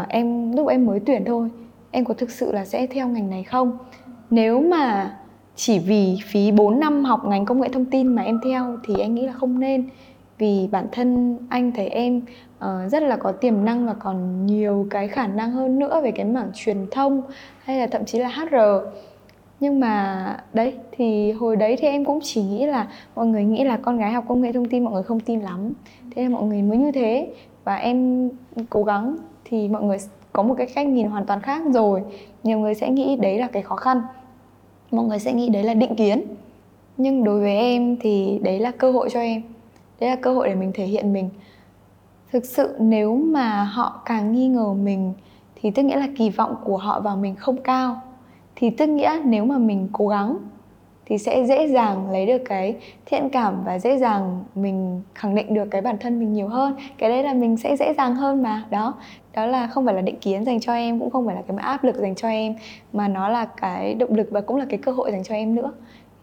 [0.01, 1.49] uh, em lúc em mới tuyển thôi
[1.91, 3.77] em có thực sự là sẽ theo ngành này không?
[4.29, 5.15] Nếu mà
[5.59, 8.93] chỉ vì phí 4 năm học ngành công nghệ thông tin mà em theo thì
[8.99, 9.89] anh nghĩ là không nên.
[10.37, 12.21] Vì bản thân anh thấy em
[12.57, 16.11] uh, rất là có tiềm năng và còn nhiều cái khả năng hơn nữa về
[16.11, 17.21] cái mảng truyền thông
[17.63, 18.55] hay là thậm chí là HR
[19.59, 23.63] nhưng mà đấy thì hồi đấy thì em cũng chỉ nghĩ là mọi người nghĩ
[23.63, 25.73] là con gái học công nghệ thông tin mọi người không tin lắm.
[26.15, 27.33] Thế nên mọi người mới như thế.
[27.63, 28.29] Và em
[28.69, 29.97] cố gắng thì mọi người
[30.33, 32.03] có một cái cách nhìn hoàn toàn khác rồi.
[32.43, 34.01] Nhiều người sẽ nghĩ đấy là cái khó khăn
[34.91, 36.21] mọi người sẽ nghĩ đấy là định kiến.
[36.97, 39.41] Nhưng đối với em thì đấy là cơ hội cho em.
[39.99, 41.29] Đấy là cơ hội để mình thể hiện mình.
[42.31, 45.13] Thực sự nếu mà họ càng nghi ngờ mình,
[45.55, 48.01] thì tức nghĩa là kỳ vọng của họ vào mình không cao.
[48.55, 50.37] Thì tức nghĩa nếu mà mình cố gắng,
[51.05, 52.75] thì sẽ dễ dàng lấy được cái
[53.05, 56.75] thiện cảm và dễ dàng mình khẳng định được cái bản thân mình nhiều hơn.
[56.97, 58.93] Cái đấy là mình sẽ dễ dàng hơn mà, đó
[59.39, 61.57] đó là không phải là định kiến dành cho em cũng không phải là cái
[61.59, 62.55] áp lực dành cho em
[62.93, 65.55] mà nó là cái động lực và cũng là cái cơ hội dành cho em
[65.55, 65.71] nữa.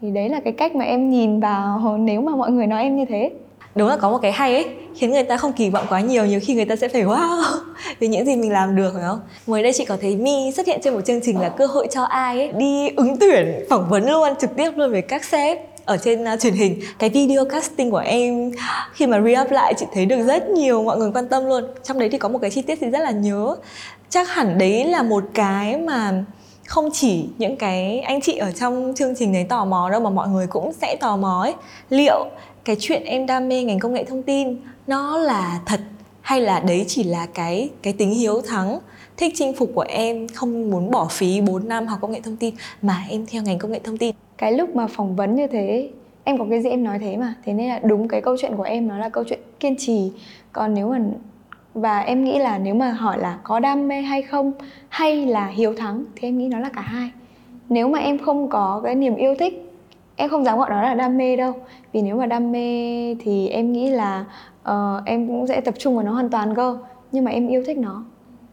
[0.01, 2.97] Thì đấy là cái cách mà em nhìn vào nếu mà mọi người nói em
[2.97, 3.31] như thế.
[3.75, 6.27] Đúng là có một cái hay ấy khiến người ta không kỳ vọng quá nhiều
[6.27, 7.43] nhiều khi người ta sẽ phải wow
[7.99, 9.21] vì những gì mình làm được phải không?
[9.47, 11.89] Mới đây chị có thấy mi xuất hiện trên một chương trình là cơ hội
[11.91, 15.76] cho ai ấy đi ứng tuyển phỏng vấn luôn trực tiếp luôn với các sếp
[15.87, 16.81] ở trên uh, truyền hình.
[16.99, 18.53] Cái video casting của em
[18.93, 21.65] khi mà re-up lại chị thấy được rất nhiều mọi người quan tâm luôn.
[21.83, 23.57] Trong đấy thì có một cái chi tiết thì rất là nhớ.
[24.11, 26.25] Chắc hẳn đấy là một cái mà
[26.67, 30.11] không chỉ những cái anh chị ở trong chương trình đấy tò mò đâu mà
[30.11, 31.55] mọi người cũng sẽ tò mò ấy.
[31.91, 32.27] Liệu
[32.65, 35.81] cái chuyện em đam mê ngành công nghệ thông tin nó là thật
[36.21, 38.79] hay là đấy chỉ là cái cái tính hiếu thắng
[39.17, 42.37] thích chinh phục của em không muốn bỏ phí 4 năm học công nghệ thông
[42.37, 44.15] tin mà em theo ngành công nghệ thông tin?
[44.39, 45.91] Cái lúc mà phỏng vấn như thế
[46.25, 47.35] em có cái gì em nói thế mà.
[47.45, 50.13] Thế nên là đúng cái câu chuyện của em nó là câu chuyện kiên trì.
[50.53, 50.99] Còn nếu mà
[51.75, 54.53] và em nghĩ là nếu mà hỏi là có đam mê hay không
[54.89, 57.11] hay là hiếu thắng thì em nghĩ nó là cả hai.
[57.69, 59.63] Nếu mà em không có cái niềm yêu thích
[60.17, 61.53] em không dám gọi nó là đam mê đâu.
[61.93, 64.25] Vì nếu mà đam mê thì em nghĩ là
[64.71, 66.79] uh, em cũng sẽ tập trung vào nó hoàn toàn cơ.
[67.13, 68.05] Nhưng mà em yêu thích nó.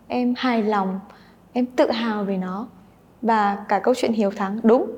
[0.07, 0.99] Em hài lòng.
[1.53, 2.67] Em tự hào về nó.
[3.21, 4.91] Và cả câu chuyện hiếu thắng đúng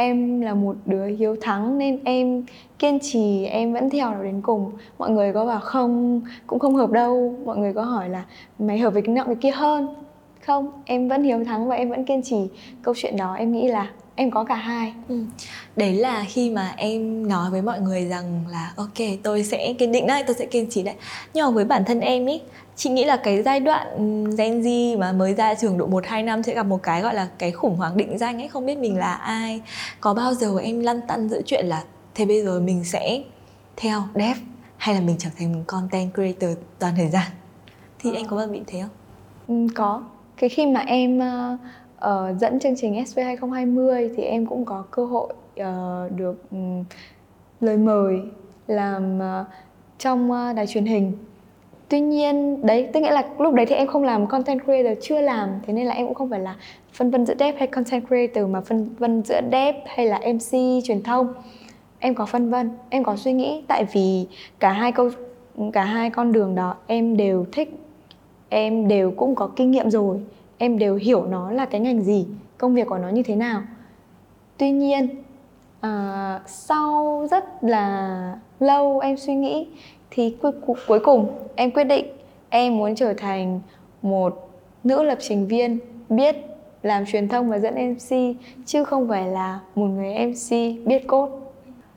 [0.00, 2.44] em là một đứa hiếu thắng nên em
[2.78, 4.70] kiên trì, em vẫn theo nó đến cùng.
[4.98, 7.34] Mọi người có bảo không, cũng không hợp đâu.
[7.44, 8.24] Mọi người có hỏi là
[8.58, 9.88] mày hợp với cái nọ cái kia hơn
[10.46, 10.82] không?
[10.84, 12.48] Em vẫn hiếu thắng và em vẫn kiên trì.
[12.82, 14.92] Câu chuyện đó em nghĩ là em có cả hai.
[15.08, 15.20] Ừ.
[15.76, 19.92] đấy là khi mà em nói với mọi người rằng là, ok, tôi sẽ kiên
[19.92, 20.94] định đấy, tôi sẽ kiên trì đấy.
[21.34, 22.40] Nhưng mà với bản thân em ý
[22.80, 23.86] chị nghĩ là cái giai đoạn
[24.36, 27.14] Gen Z mà mới ra trường độ 1 2 năm sẽ gặp một cái gọi
[27.14, 29.62] là cái khủng hoảng định danh ấy, không biết mình là ai.
[30.00, 33.22] Có bao giờ em lăn tăn giữa chuyện là thế bây giờ mình sẽ
[33.76, 34.36] theo dev
[34.76, 37.30] hay là mình trở thành content creator toàn thời gian?
[37.98, 38.90] Thì anh có bao giờ bị thế không?
[39.48, 40.02] Ừ, có.
[40.36, 41.60] Cái khi mà em uh,
[42.06, 46.84] uh, dẫn chương trình SV 2020 thì em cũng có cơ hội uh, được um,
[47.60, 48.20] lời mời
[48.66, 49.46] làm uh,
[49.98, 51.12] trong uh, đài truyền hình
[51.90, 55.20] tuy nhiên đấy tức nghĩa là lúc đấy thì em không làm content creator chưa
[55.20, 55.48] làm.
[55.66, 56.56] Thế nên là em cũng không phải là
[56.92, 60.84] phân vân giữa dev hay content creator mà phân vân giữa dev hay là mc
[60.84, 61.32] truyền thông.
[61.98, 63.62] Em có phân vân em có suy nghĩ.
[63.68, 64.26] Tại vì
[64.58, 65.10] cả hai câu
[65.72, 67.74] cả hai con đường đó em đều thích
[68.48, 70.20] em đều cũng có kinh nghiệm rồi.
[70.58, 72.26] Em đều hiểu nó là cái ngành gì
[72.58, 73.62] công việc của nó như thế nào.
[74.58, 75.08] Tuy nhiên
[75.86, 75.90] uh,
[76.46, 79.68] sau rất là lâu em suy nghĩ
[80.10, 80.52] thì cuối,
[80.86, 82.06] cuối cùng em quyết định
[82.50, 83.60] em muốn trở thành
[84.02, 84.50] một
[84.84, 86.36] nữ lập trình viên biết
[86.82, 88.16] làm truyền thông và dẫn MC
[88.66, 90.50] chứ không phải là một người MC
[90.86, 91.32] biết code.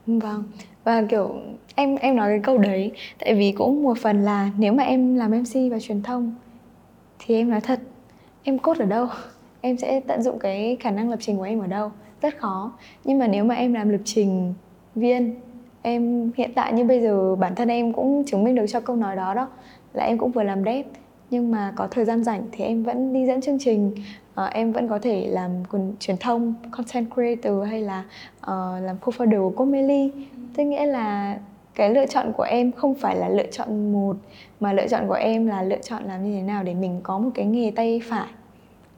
[0.06, 0.44] Vâng.
[0.84, 1.34] Và kiểu
[1.74, 5.14] em em nói cái câu đấy tại vì cũng một phần là nếu mà em
[5.14, 6.34] làm MC và truyền thông
[7.18, 7.80] thì em nói thật
[8.42, 9.06] em code ở đâu?
[9.60, 11.90] Em sẽ tận dụng cái khả năng lập trình của em ở đâu?
[12.22, 12.72] Rất khó.
[13.04, 14.54] Nhưng mà nếu mà em làm lập trình
[14.94, 15.34] viên
[15.84, 18.96] em hiện tại như bây giờ bản thân em cũng chứng minh được cho câu
[18.96, 19.48] nói đó đó
[19.92, 20.86] là em cũng vừa làm dev.
[21.30, 23.92] Nhưng mà có thời gian rảnh thì em vẫn đi dẫn chương trình.
[24.40, 25.50] Uh, em vẫn có thể làm
[26.00, 28.04] truyền thông content creator hay là
[28.40, 30.12] uh, làm co-founder của Comely.
[30.56, 31.38] Tức nghĩa là
[31.74, 34.16] cái lựa chọn của em không phải là lựa chọn một
[34.60, 37.18] mà lựa chọn của em là lựa chọn làm như thế nào để mình có
[37.18, 38.28] một cái nghề tay phải.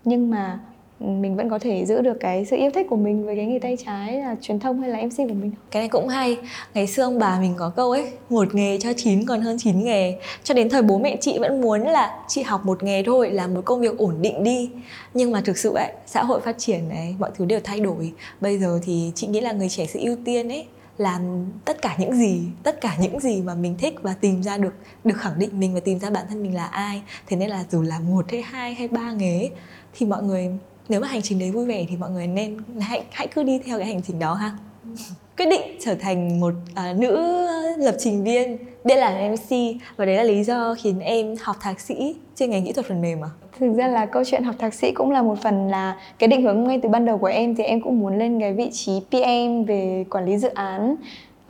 [0.05, 0.59] Nhưng mà
[1.01, 3.59] mình vẫn có thể giữ được cái sự yêu thích của mình với cái nghề
[3.59, 5.53] tay trái là truyền thông hay là MC của mình.
[5.71, 6.37] Cái này cũng hay.
[6.75, 9.85] Ngày xưa ông bà mình có câu ấy, một nghề cho chín còn hơn chín
[9.85, 10.19] nghề.
[10.45, 13.47] Cho đến thời bố mẹ chị vẫn muốn là chị học một nghề thôi là
[13.47, 14.71] một công việc ổn định đi.
[15.15, 18.13] Nhưng mà thực sự ấy, xã hội phát triển này, mọi thứ đều thay đổi.
[18.41, 20.67] Bây giờ thì chị nghĩ là người trẻ sẽ ưu tiên ấy,
[20.99, 24.59] làm tất cả những gì, tất cả những gì mà mình thích và tìm ra
[24.59, 27.03] được được khẳng định mình và tìm ra bản thân mình là ai.
[27.27, 29.51] Thế nên là dù là một hay hai hay ba nghề
[29.99, 30.51] thì mọi người
[30.89, 33.59] nếu mà hành trình đấy vui vẻ thì mọi người nên hãy hãy cứ đi
[33.59, 34.53] theo cái hành trình đó ha
[35.37, 37.47] quyết định trở thành một à, nữ
[37.79, 39.57] lập trình viên để làm MC
[39.97, 43.03] và đấy là lý do khiến em học thạc sĩ chuyên ngành kỹ thuật phần
[43.03, 43.31] mềm à?
[43.59, 46.43] Thực ra là câu chuyện học thạc sĩ cũng là một phần là cái định
[46.43, 49.01] hướng ngay từ ban đầu của em thì em cũng muốn lên cái vị trí
[49.11, 50.97] PM về quản lý dự án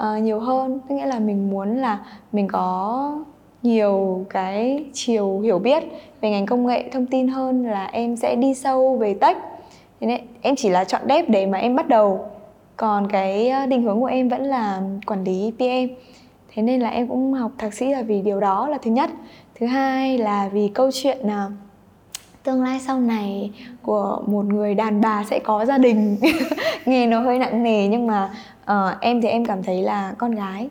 [0.02, 0.80] uh, nhiều hơn.
[0.88, 1.98] Tức nghĩa là mình muốn là
[2.32, 3.24] mình có
[3.66, 5.82] nhiều cái chiều hiểu biết
[6.20, 9.36] về ngành công nghệ thông tin hơn là em sẽ đi sâu về tech.
[10.00, 12.26] Thế nên em chỉ là chọn dev để mà em bắt đầu.
[12.76, 15.94] Còn cái ờ, định hướng của em vẫn là quản lý PM.
[16.54, 19.10] Thế nên là em cũng học thạc sĩ là vì điều đó là thứ nhất.
[19.54, 21.50] Thứ hai là vì câu chuyện là
[22.42, 23.50] tương lai sau này
[23.82, 26.16] của một người đàn bà sẽ có gia đình
[26.86, 28.30] nghe nó hơi nặng nề nhưng mà
[28.62, 30.68] uh, em thì em cảm thấy là con gái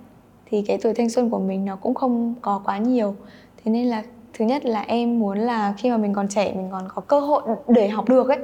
[0.55, 3.15] thì cái tuổi thanh xuân của mình nó cũng không có quá nhiều.
[3.63, 6.67] Thế nên là thứ nhất là em muốn là khi mà mình còn trẻ mình
[6.71, 8.37] còn có cơ hội để học được ấy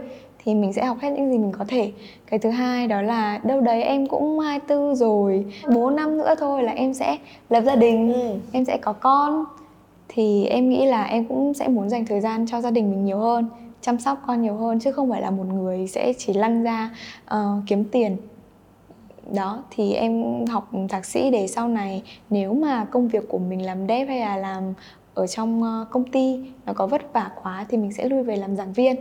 [0.43, 1.91] thì mình sẽ học hết những gì mình có thể.
[2.30, 6.63] Cái thứ hai đó là đâu đấy em cũng 24 rồi bốn năm nữa thôi
[6.63, 7.17] là em sẽ
[7.50, 8.36] lập gia đình ừ.
[8.52, 9.45] em sẽ có con.
[10.08, 13.06] Thì em nghĩ là em cũng sẽ muốn dành thời gian cho gia đình mình
[13.06, 13.50] nhiều hơn
[13.82, 16.89] chăm sóc con nhiều hơn chứ không phải là một người sẽ chỉ lăn ra
[17.34, 18.17] uh, kiếm tiền
[19.36, 23.65] đó thì em học thạc sĩ để sau này nếu mà công việc của mình
[23.65, 24.74] làm dev hay là làm
[25.13, 28.36] ở trong uh, công ty nó có vất vả quá thì mình sẽ lui về
[28.36, 28.96] làm giảng viên.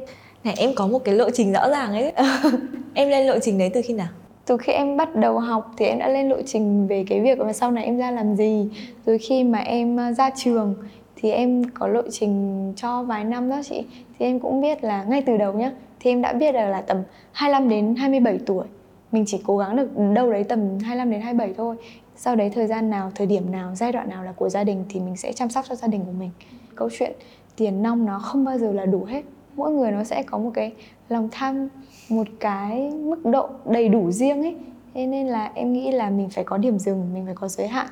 [0.44, 2.12] Này em có một cái lộ trình rõ ràng ấy.
[2.94, 4.08] Em lên lộ trình đấy từ khi nào?
[4.46, 7.38] Từ khi em bắt đầu học thì em đã lên lộ trình về cái việc
[7.38, 8.68] mà sau này em ra làm gì.
[9.06, 10.74] Rồi khi mà em ờ, ra trường
[11.16, 13.84] thì em có lộ trình cho vài năm đó chị.
[14.18, 16.80] Thì em cũng biết là ngay từ đầu nhá thì em đã biết được là
[16.80, 16.96] tầm
[17.32, 18.64] 25 đến 27 tuổi
[19.12, 21.76] mình chỉ cố gắng được đâu đấy tầm 25 đến 27 thôi.
[22.16, 24.84] Sau đấy thời gian nào thời điểm nào giai đoạn nào là của gia đình
[24.88, 26.30] thì mình sẽ chăm sóc cho gia đình của mình.
[26.74, 27.12] Câu chuyện
[27.56, 29.22] tiền nong nó không bao giờ là đủ hết.
[29.56, 30.72] Mỗi người nó sẽ có một cái
[31.08, 31.68] lòng tham
[32.08, 34.56] một cái mức độ đầy đủ riêng ấy.
[34.94, 37.68] Thế nên là em nghĩ là mình phải có điểm dừng mình phải có giới
[37.68, 37.86] hạn.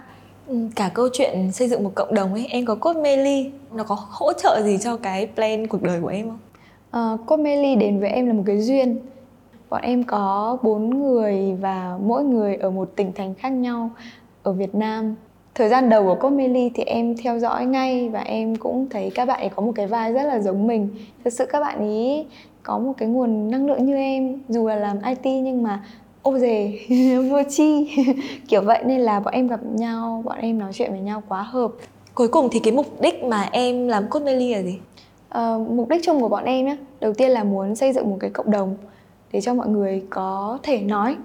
[0.47, 3.85] Ừ, cả câu chuyện xây dựng một cộng đồng ấy em có code Meli nó
[3.85, 6.39] có hỗ trợ gì cho cái plan cuộc đời của em không?
[7.15, 8.99] Uh, code Meli đến với em là một cái duyên
[9.71, 13.91] bọn em có bốn người và mỗi người ở một tỉnh thành khác nhau
[14.43, 15.15] ở Việt Nam.
[15.55, 19.11] Thời gian đầu của code Meli thì em theo dõi ngay và em cũng thấy
[19.15, 20.89] các bạn ấy có một cái vai rất là giống mình.
[21.25, 22.27] Thực sự các bạn ấy
[22.63, 25.85] có một cái nguồn năng lượng như em dù là làm IT nhưng mà
[26.23, 26.79] ô dề
[27.31, 27.91] vô chi
[28.49, 31.43] kiểu vậy nên là bọn em gặp nhau bọn em nói chuyện với nhau quá
[31.43, 31.71] hợp.
[32.15, 34.79] Cuối cùng thì cái mục đích mà em làm code Melly là gì?
[35.39, 38.17] Uh, mục đích chung của bọn em nhé đầu tiên là muốn xây dựng một
[38.21, 38.77] cái cộng đồng
[39.33, 41.17] để cho mọi người có thể nói.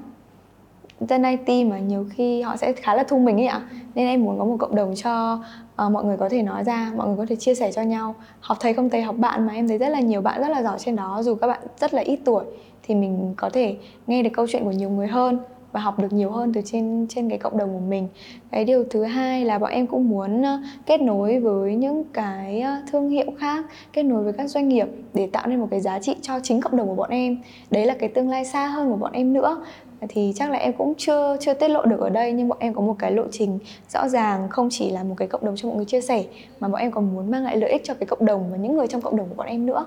[1.00, 3.62] Dân IT mà nhiều khi họ sẽ khá là thu mình ấy ạ.
[3.96, 5.40] Nên em muốn có một cộng đồng cho
[5.86, 8.16] uh, mọi người có thể nói ra mọi người có thể chia sẻ cho nhau.
[8.40, 10.64] Học thầy không thầy học bạn mà em thấy rất là nhiều bạn rất là
[10.64, 12.44] giỏi trên đó dù các bạn rất là ít tuổi
[12.84, 15.40] thì mình có thể nghe được câu chuyện của nhiều người hơn
[15.74, 18.08] và học được nhiều hơn từ trên trên cái cộng đồng của mình.
[18.52, 22.62] Cái điều thứ hai là bọn em cũng muốn ờ, kết nối với những cái
[22.62, 25.82] ờ, thương hiệu khác, kết nối với các doanh nghiệp để tạo nên một cái
[25.82, 27.38] giá trị cho chính cộng đồng của bọn em.
[27.72, 29.66] Đấy là cái tương lai xa hơn của bọn em nữa.
[30.10, 32.74] Thì chắc là em cũng chưa chưa tiết lộ được ở đây, nhưng bọn em
[32.74, 33.60] có một cái lộ trình
[33.90, 36.24] rõ ràng, không chỉ là một cái cộng đồng cho mọi người chia sẻ,
[36.60, 38.78] mà bọn em còn muốn mang lại lợi ích cho cái cộng đồng và những
[38.78, 39.86] người trong cộng đồng của bọn em nữa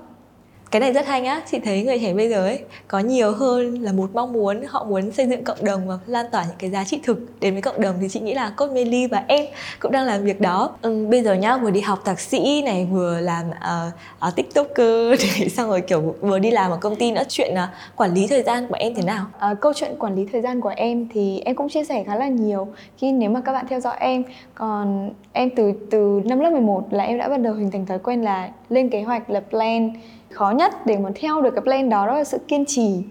[0.70, 3.82] cái này rất hay á chị thấy người trẻ bây giờ ấy có nhiều hơn
[3.82, 6.70] là một mong muốn họ muốn xây dựng cộng đồng và lan tỏa những cái
[6.70, 9.46] giá trị thực đến với cộng đồng thì chị nghĩ là cốt Meli và em
[9.80, 10.70] cũng đang làm việc đó.
[10.82, 15.20] Ừ, bây giờ nhá vừa đi học thạc sĩ này vừa làm uh, uh, tiktoker
[15.20, 17.22] thì xong rồi kiểu vừa đi làm ở công ty nữa.
[17.28, 19.26] Chuyện uh, quản lý thời gian của em thế nào?
[19.52, 22.16] Uh, câu chuyện quản lý thời gian của em thì em cũng chia sẻ khá
[22.16, 22.68] là nhiều.
[22.98, 24.24] Khi nếu mà các bạn theo dõi em
[24.54, 27.98] còn em từ từ năm lớp 11 là em đã bắt đầu hình thành thói
[27.98, 29.92] quen là lên kế hoạch lập plan
[30.36, 33.02] khó nhất để mà theo được cái plan đó đó là sự kiên trì.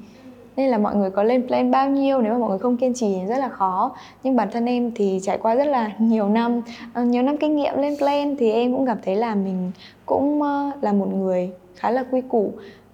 [0.57, 2.93] Nên là mọi người có lên plan bao nhiêu, nếu mà mọi người không kiên
[2.93, 3.95] trì thì rất là khó.
[4.23, 6.61] Nhưng bản thân em thì trải qua rất là nhiều năm
[6.93, 9.71] ờ, nhiều năm kinh nghiệm lên plan thì em cũng cảm thấy là mình
[10.05, 12.51] cũng ờ, là một người khá là quy củ.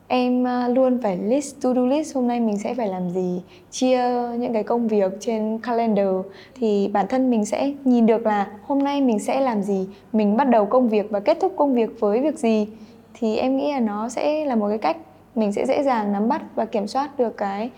[0.08, 3.42] Em ờ, luôn phải list to do list hôm nay mình sẽ phải làm gì,
[3.72, 4.02] chia
[4.40, 6.16] những cái công việc trên calendar.
[6.60, 10.38] Thì bản thân mình sẽ nhìn được là hôm nay mình sẽ làm gì, mình
[10.38, 12.68] bắt đầu công việc và kết thúc công việc với việc gì
[13.14, 14.98] thì em nghĩ là nó sẽ là một cái cách
[15.36, 17.70] mình sẽ dễ dàng nắm bắt và kiểm soát được cái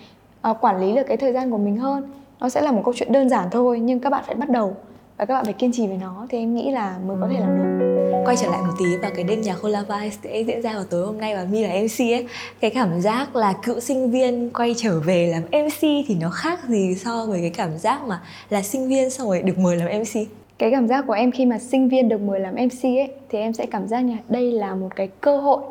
[0.50, 2.12] uh, quản lý được cái thời gian của mình hơn.
[2.40, 4.76] Nó sẽ là một câu chuyện đơn giản thôi nhưng các bạn phải bắt đầu
[5.18, 6.28] và các bạn phải kiên trì với nó.
[6.30, 7.84] Thì em nghĩ là mới có thể làm được.
[8.26, 11.06] Quay trở lại một tí vào cái đêm nhạc Vice sẽ diễn ra vào tối
[11.06, 12.28] hôm nay và Mi là MC ấy.
[12.60, 16.60] Cái cảm giác là cựu sinh viên quay trở về làm MC thì nó khác
[16.68, 20.02] gì so với cái cảm giác mà là sinh viên xong rồi được mời làm
[20.02, 23.12] MC cái cảm giác của em khi mà sinh viên được mời làm MC ấy,
[23.30, 25.64] thì em sẽ cảm giác như đây là một cái cơ hội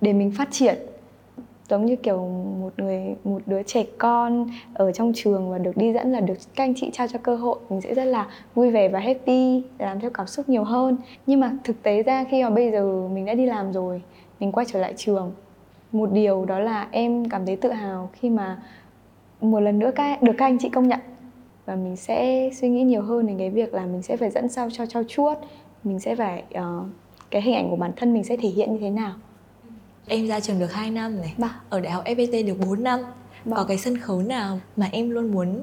[0.00, 0.74] để mình phát triển.
[1.68, 2.28] Giống như kiểu
[2.60, 6.34] một người, một đứa trẻ con ở trong trường và được đi dẫn là được
[6.54, 9.62] các anh chị trao cho cơ hội, mình sẽ rất là vui vẻ và happy,
[9.78, 10.96] làm theo cảm xúc nhiều hơn.
[11.26, 14.02] Nhưng mà thực tế ra khi mà bây giờ mình đã đi làm rồi,
[14.40, 15.32] mình quay trở lại trường,
[15.92, 18.62] một điều đó là em cảm thấy tự hào khi mà
[19.40, 21.00] một lần nữa các, được các anh chị công nhận
[21.70, 24.48] và mình sẽ suy nghĩ nhiều hơn đến cái việc là mình sẽ phải dẫn
[24.48, 25.38] sao cho trau chuốt
[25.84, 26.86] mình sẽ phải uh,
[27.30, 29.12] cái hình ảnh của bản thân mình sẽ thể hiện như thế nào
[30.06, 31.50] Em ra trường được 2 năm này Vâng.
[31.68, 33.00] Ở đại học FPT được 4 năm
[33.44, 33.56] Vâng.
[33.56, 35.62] Có cái sân khấu nào mà em luôn muốn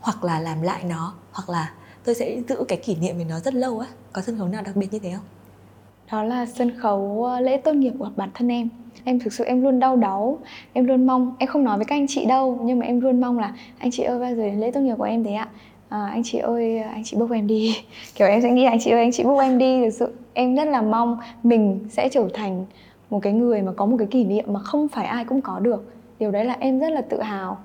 [0.00, 1.72] Hoặc là làm lại nó Hoặc là
[2.04, 4.62] tôi sẽ giữ cái kỷ niệm về nó rất lâu á Có sân khấu nào
[4.62, 5.24] đặc biệt như thế không?
[6.12, 8.68] đó là sân khấu ờ, lễ tốt nghiệp của bản thân em
[9.08, 10.38] em thực sự em luôn đau đáu
[10.72, 13.20] em luôn mong em không nói với các anh chị đâu nhưng mà em luôn
[13.20, 15.48] mong là anh chị ơi bao giờ đến lễ tốt nghiệp của em thế ạ.
[15.88, 17.76] À, anh chị ơi anh chị bốc em đi.
[18.14, 19.84] Kiểu em sẽ nghĩ anh chị ơi anh chị bốc em đi.
[19.84, 22.64] Thực sự em rất là mong mình sẽ trở thành
[23.10, 25.58] một cái người mà có một cái kỷ niệm mà không phải ai cũng có
[25.58, 25.92] được.
[26.18, 27.58] Điều đấy là em rất là tự hào.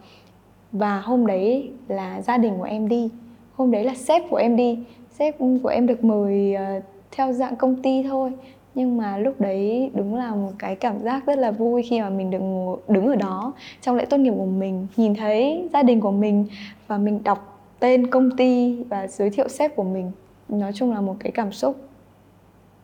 [0.71, 3.09] Và hôm đấy là gia đình của em đi.
[3.55, 4.79] Hôm đấy là sếp của em đi.
[5.11, 6.81] Sếp của em được mời ờ,
[7.11, 8.31] theo dạng công ty thôi
[8.75, 12.09] nhưng mà lúc đấy đúng là một cái cảm giác rất là vui khi mà
[12.09, 15.83] mình được ngồi, đứng ở đó trong lễ tốt nghiệp của mình nhìn thấy gia
[15.83, 16.45] đình của mình
[16.87, 20.11] và mình đọc tên công ty và giới thiệu sếp của mình.
[20.49, 21.75] Nói chung là một cái cảm xúc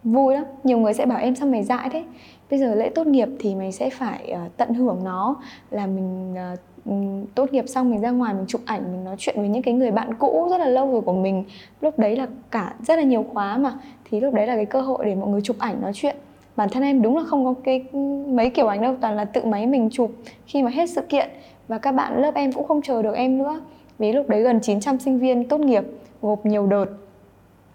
[0.03, 0.43] vui lắm.
[0.63, 2.03] Nhiều người sẽ bảo em sao mày dại thế?
[2.49, 5.35] Bây giờ lễ tốt nghiệp thì mày sẽ phải uh, tận hưởng nó
[5.71, 6.91] là mình uh, Ừ,
[7.36, 9.73] tốt nghiệp xong mình ra ngoài mình chụp ảnh, mình nói chuyện với những cái
[9.73, 11.43] người bạn cũ rất là lâu rồi của mình.
[11.82, 13.73] Lúc đấy là cả rất là nhiều khóa mà.
[14.09, 16.15] Thì lúc đấy là cái cơ hội để mọi người chụp ảnh, nói chuyện.
[16.55, 17.86] Bản thân em đúng là không có cái,
[18.27, 20.11] mấy kiểu ảnh đâu, toàn là tự máy mình chụp
[20.45, 21.30] khi mà hết sự kiện.
[21.67, 23.61] Và các bạn lớp em cũng không chờ được em nữa.
[23.99, 25.84] Vì lúc đấy gần 900 sinh viên tốt nghiệp,
[26.21, 26.86] gộp nhiều đợt.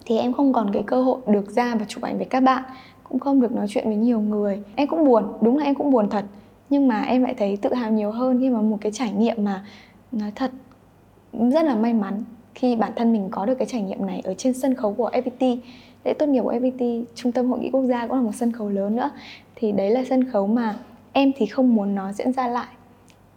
[0.06, 2.62] Thì em không còn cái cơ hội được ra và chụp ảnh với các bạn.
[3.08, 4.62] Cũng không được nói chuyện với nhiều người.
[4.76, 6.24] Em cũng buồn, đúng là em cũng buồn thật
[6.74, 9.44] nhưng mà em lại thấy tự hào nhiều hơn khi mà một cái trải nghiệm
[9.44, 9.64] mà
[10.12, 10.50] nói thật
[11.32, 14.34] rất là may mắn khi bản thân mình có được cái trải nghiệm này ở
[14.34, 15.58] trên sân khấu của FPT
[16.04, 18.52] lễ tốt nghiệp của FPT trung tâm hội nghị quốc gia cũng là một sân
[18.52, 19.10] khấu lớn nữa.
[19.54, 20.78] Thì đấy là sân khấu mà
[21.12, 22.68] em thì không muốn nó diễn ra lại.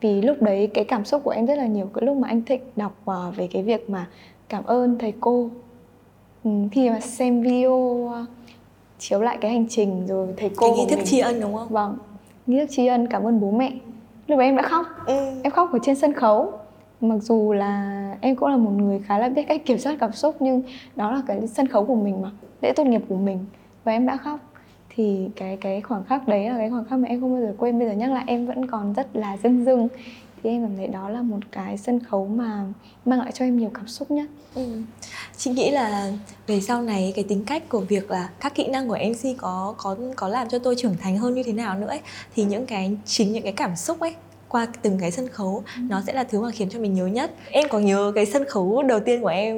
[0.01, 2.41] Vì lúc đấy cái cảm xúc của em rất là nhiều cái lúc mà anh
[2.43, 4.07] Thịnh đọc uh, về cái việc mà
[4.49, 5.49] cảm ơn thầy cô.
[6.43, 8.11] Ừ, khi mà xem video uh,
[8.99, 11.67] chiếu lại cái hành trình rồi thầy cô Cái nghi thức tri ân đúng không?
[11.69, 11.97] vâng
[12.47, 13.71] nghi thức tri ân cảm ơn bố mẹ.
[14.27, 14.85] Lúc đấy em đã khóc.
[15.05, 15.13] Ừ.
[15.43, 16.51] em khóc ở trên sân khấu.
[17.01, 20.11] Mặc dù là em cũng là một người khá là biết cách kiểm soát cảm
[20.11, 20.61] xúc nhưng
[20.95, 22.31] đó là cái sân khấu của mình mà
[22.61, 23.45] lễ tốt nghiệp của mình.
[23.83, 24.39] Và em đã khóc.
[24.89, 27.55] Thì cái cái khoảnh khắc đấy là cái khoảnh khắc mà em không bao giờ
[27.57, 27.79] quên.
[27.79, 29.87] Bây giờ nhắc lại em vẫn còn rất là rưng rưng
[30.43, 32.65] thì em cảm thấy đó là một cái sân khấu mà
[33.05, 34.81] mang lại cho em nhiều cảm xúc nhất Ừ.
[35.37, 36.11] Chị nghĩ là
[36.47, 39.73] về sau này cái tính cách của việc là các kỹ năng của MC có
[39.77, 41.99] có có làm cho tôi trưởng thành hơn như thế nào nữa ấy
[42.35, 44.15] thì những cái chính những cái cảm xúc ấy
[44.47, 47.31] qua từng cái sân khấu nó sẽ là thứ mà khiến cho mình nhớ nhất.
[47.51, 49.57] Em có nhớ cái sân khấu đầu tiên của em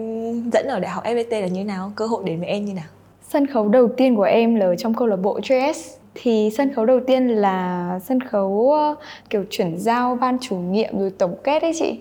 [0.52, 1.92] dẫn ở đại học FPT là như thế nào?
[1.96, 2.86] Cơ hội đến với em như nào?
[3.30, 6.74] Sân khấu đầu tiên của em là ở trong câu lạc bộ JS thì sân
[6.74, 8.98] khấu đầu tiên là sân khấu uh,
[9.30, 12.00] kiểu chuyển giao ban chủ nhiệm rồi tổng kết ấy chị.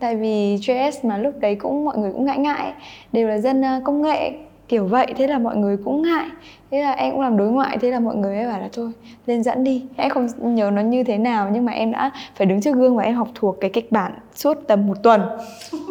[0.00, 2.72] Tại vì JS mà lúc đấy cũng mọi người cũng ngại ngại
[3.12, 4.32] đều là dân uh, công nghệ
[4.68, 6.26] kiểu vậy thế là mọi người cũng ngại.
[6.70, 8.92] Thế là em cũng làm đối ngoại thế là mọi người mới bảo là thôi
[9.26, 9.84] lên dẫn đi.
[9.96, 12.96] Em không nhớ nó như thế nào nhưng mà em đã phải đứng trước gương
[12.96, 15.22] và em học thuộc cái kịch bản suốt tầm một tuần.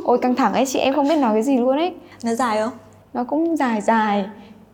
[0.03, 1.93] Ôi căng thẳng ấy chị em không biết nói cái gì luôn ấy.
[2.23, 2.71] Nó dài không?
[3.13, 4.25] nó cũng dài dài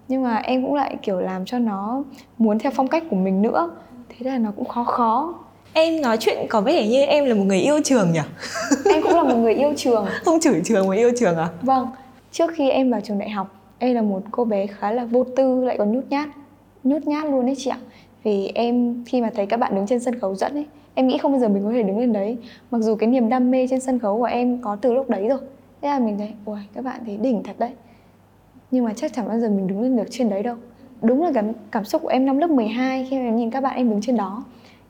[0.07, 2.03] nhưng mà em cũng lại kiểu làm cho nó
[2.37, 3.69] muốn theo phong cách của mình nữa.
[4.09, 5.33] Thế là nó cũng khó khó.
[5.73, 8.19] Em nói chuyện có vẻ như em là một người yêu trường nhỉ?
[8.85, 10.05] em cũng là một người yêu trường.
[10.25, 11.49] Không chửi trường mà yêu trường à?
[11.61, 11.87] vâng.
[12.31, 13.47] Trước khi em vào trường đại học
[13.79, 16.29] em là một cô bé khá là vô tư lại còn nhút nhát.
[16.83, 17.77] Nhút nhát luôn đấy chị ạ.
[18.23, 21.17] Vì em khi mà thấy các bạn đứng trên sân khấu dẫn ấy em nghĩ
[21.17, 22.37] không bao giờ mình có thể đứng lên đấy.
[22.71, 25.27] Mặc dù cái niềm đam mê trên sân khấu của em có từ lúc đấy
[25.27, 25.39] rồi.
[25.81, 27.71] Thế là mình thấy ôi các bạn thấy đỉnh thật đấy
[28.71, 30.55] nhưng mà chắc chẳng bao giờ mình đứng lên được trên đấy đâu.
[31.01, 33.61] Đúng là cảm, cảm xúc của em năm lớp 12 khi mà em nhìn các
[33.61, 34.43] bạn em đứng trên đó.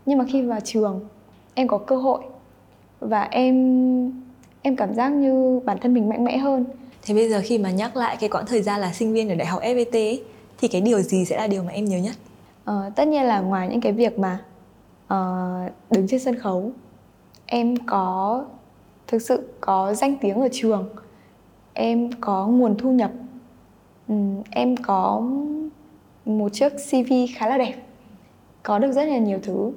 [0.06, 1.08] Nhưng mà khi vào trường
[1.54, 2.24] em có cơ hội
[3.00, 3.56] và em
[4.62, 6.66] em cảm giác như bản thân mình mạnh mẽ hơn.
[7.06, 9.36] Thế bây giờ khi mà nhắc lại cái quãng thời gian là sinh viên ở
[9.36, 10.24] đại học FPT ấy,
[10.58, 12.16] thì cái điều gì sẽ là điều mà em nhớ nhất?
[12.66, 14.40] Ờ, tất nhiên là ngoài những cái việc mà
[15.08, 15.44] ờ,
[15.92, 16.72] đứng trên sân khấu
[17.46, 18.46] em có
[19.08, 20.90] thực sự có danh tiếng ở trường
[21.74, 23.12] em có nguồn thu nhập
[24.08, 24.16] Ừ,
[24.52, 25.24] em có
[26.26, 27.74] một chiếc CV khá là đẹp.
[28.64, 29.72] Có được rất là nhiều thứ.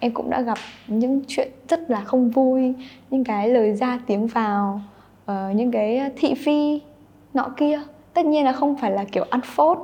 [0.00, 2.74] Em cũng đã gặp những chuyện rất là không vui
[3.10, 4.80] những cái lời ra tiếng vào
[5.24, 6.80] uh, những cái thị phi
[7.34, 7.80] nọ kia.
[8.14, 9.78] Tất nhiên là không phải là kiểu ăn phốt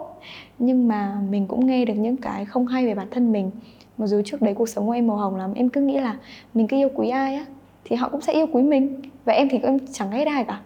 [0.59, 3.51] nhưng mà mình cũng nghe được những cái không hay về bản thân mình.
[3.99, 6.17] Mặc dù trước đấy cuộc sống của em màu hồng lắm em cứ nghĩ là
[6.55, 7.47] mình cứ yêu quý ai á
[7.85, 9.03] thì họ cũng sẽ yêu quý mình.
[9.25, 10.61] Và em thì em chẳng ghét ai cả.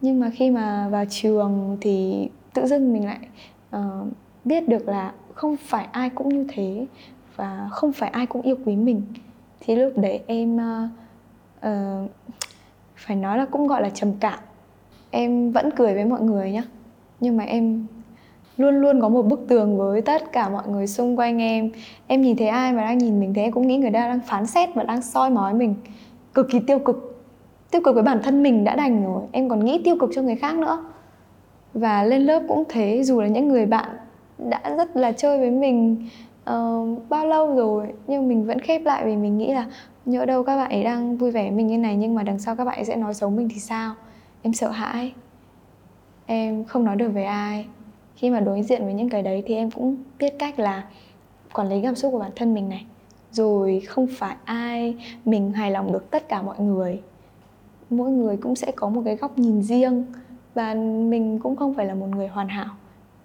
[0.00, 3.18] Nhưng mà khi mà vào trường thì tự dưng mình lại
[3.76, 4.08] uh,
[4.44, 6.86] biết được là không phải ai cũng như thế
[7.36, 9.02] và không phải ai cũng yêu quý mình.
[9.60, 10.90] Thì lúc đấy em uh,
[11.66, 12.10] uh,
[12.96, 14.38] phải nói là cũng gọi là trầm cảm.
[15.10, 16.62] Em vẫn cười với mọi người nhá
[17.20, 17.86] nhưng mà em
[18.56, 21.70] luôn luôn có một bức tường với tất cả mọi người xung quanh em.
[22.06, 24.20] Em nhìn thấy ai mà đang nhìn mình thế em cũng nghĩ người ta đang
[24.26, 25.74] phán xét và đang soi mói mình.
[26.34, 27.24] Cực kỳ tiêu cực.
[27.70, 30.22] Tiêu cực với bản thân mình đã đành rồi em còn nghĩ tiêu cực cho
[30.22, 30.84] người khác nữa
[31.78, 33.88] và lên lớp cũng thế dù là những người bạn
[34.38, 36.08] đã rất là chơi với mình
[36.50, 39.66] uh, bao lâu rồi nhưng mình vẫn khép lại vì mình nghĩ là
[40.06, 42.56] nhỡ đâu các bạn ấy đang vui vẻ mình như này nhưng mà đằng sau
[42.56, 43.94] các bạn ấy sẽ nói xấu mình thì sao?
[44.42, 45.12] Em sợ hãi.
[46.26, 47.66] Em không nói được với ai.
[48.16, 50.84] Khi mà đối diện với những cái đấy thì em cũng biết cách là
[51.52, 52.86] quản lý cảm xúc của bản thân mình này.
[53.32, 57.00] Rồi không phải ai mình hài lòng được tất cả mọi người.
[57.90, 60.06] Mỗi người cũng sẽ có một cái góc nhìn riêng
[60.58, 62.74] và mình cũng không phải là một người hoàn hảo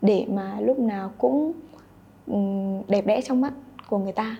[0.02, 1.52] để mà lúc nào cũng
[2.28, 2.38] ừ,
[2.88, 3.54] đẹp đẽ trong mắt
[3.90, 4.38] của người ta.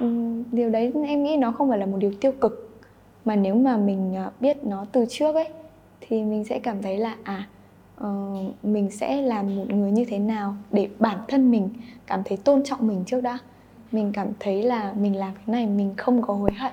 [0.00, 2.80] Ừ, điều đấy em nghĩ nó không phải là một điều tiêu cực
[3.24, 5.48] mà nếu mà mình à, biết nó từ trước ấy
[6.00, 7.48] thì mình sẽ cảm thấy là à
[8.00, 11.68] uh, mình sẽ làm một người như thế nào để bản thân mình
[12.06, 13.38] cảm thấy tôn trọng mình trước đã.
[13.92, 16.72] Mình cảm thấy là mình làm cái này mình không có hối hận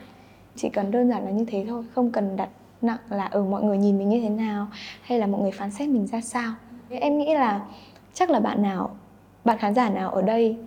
[0.56, 2.50] chỉ cần đơn giản là như thế thôi không cần đặt
[2.82, 4.68] nặng là ở ừ, mọi người nhìn mình như thế nào?
[5.02, 6.54] Hay là mọi người phán xét mình ra sao?
[6.90, 7.66] Em nghĩ là
[8.14, 8.90] chắc là bạn nào
[9.46, 10.58] bạn khán giả nào ở đây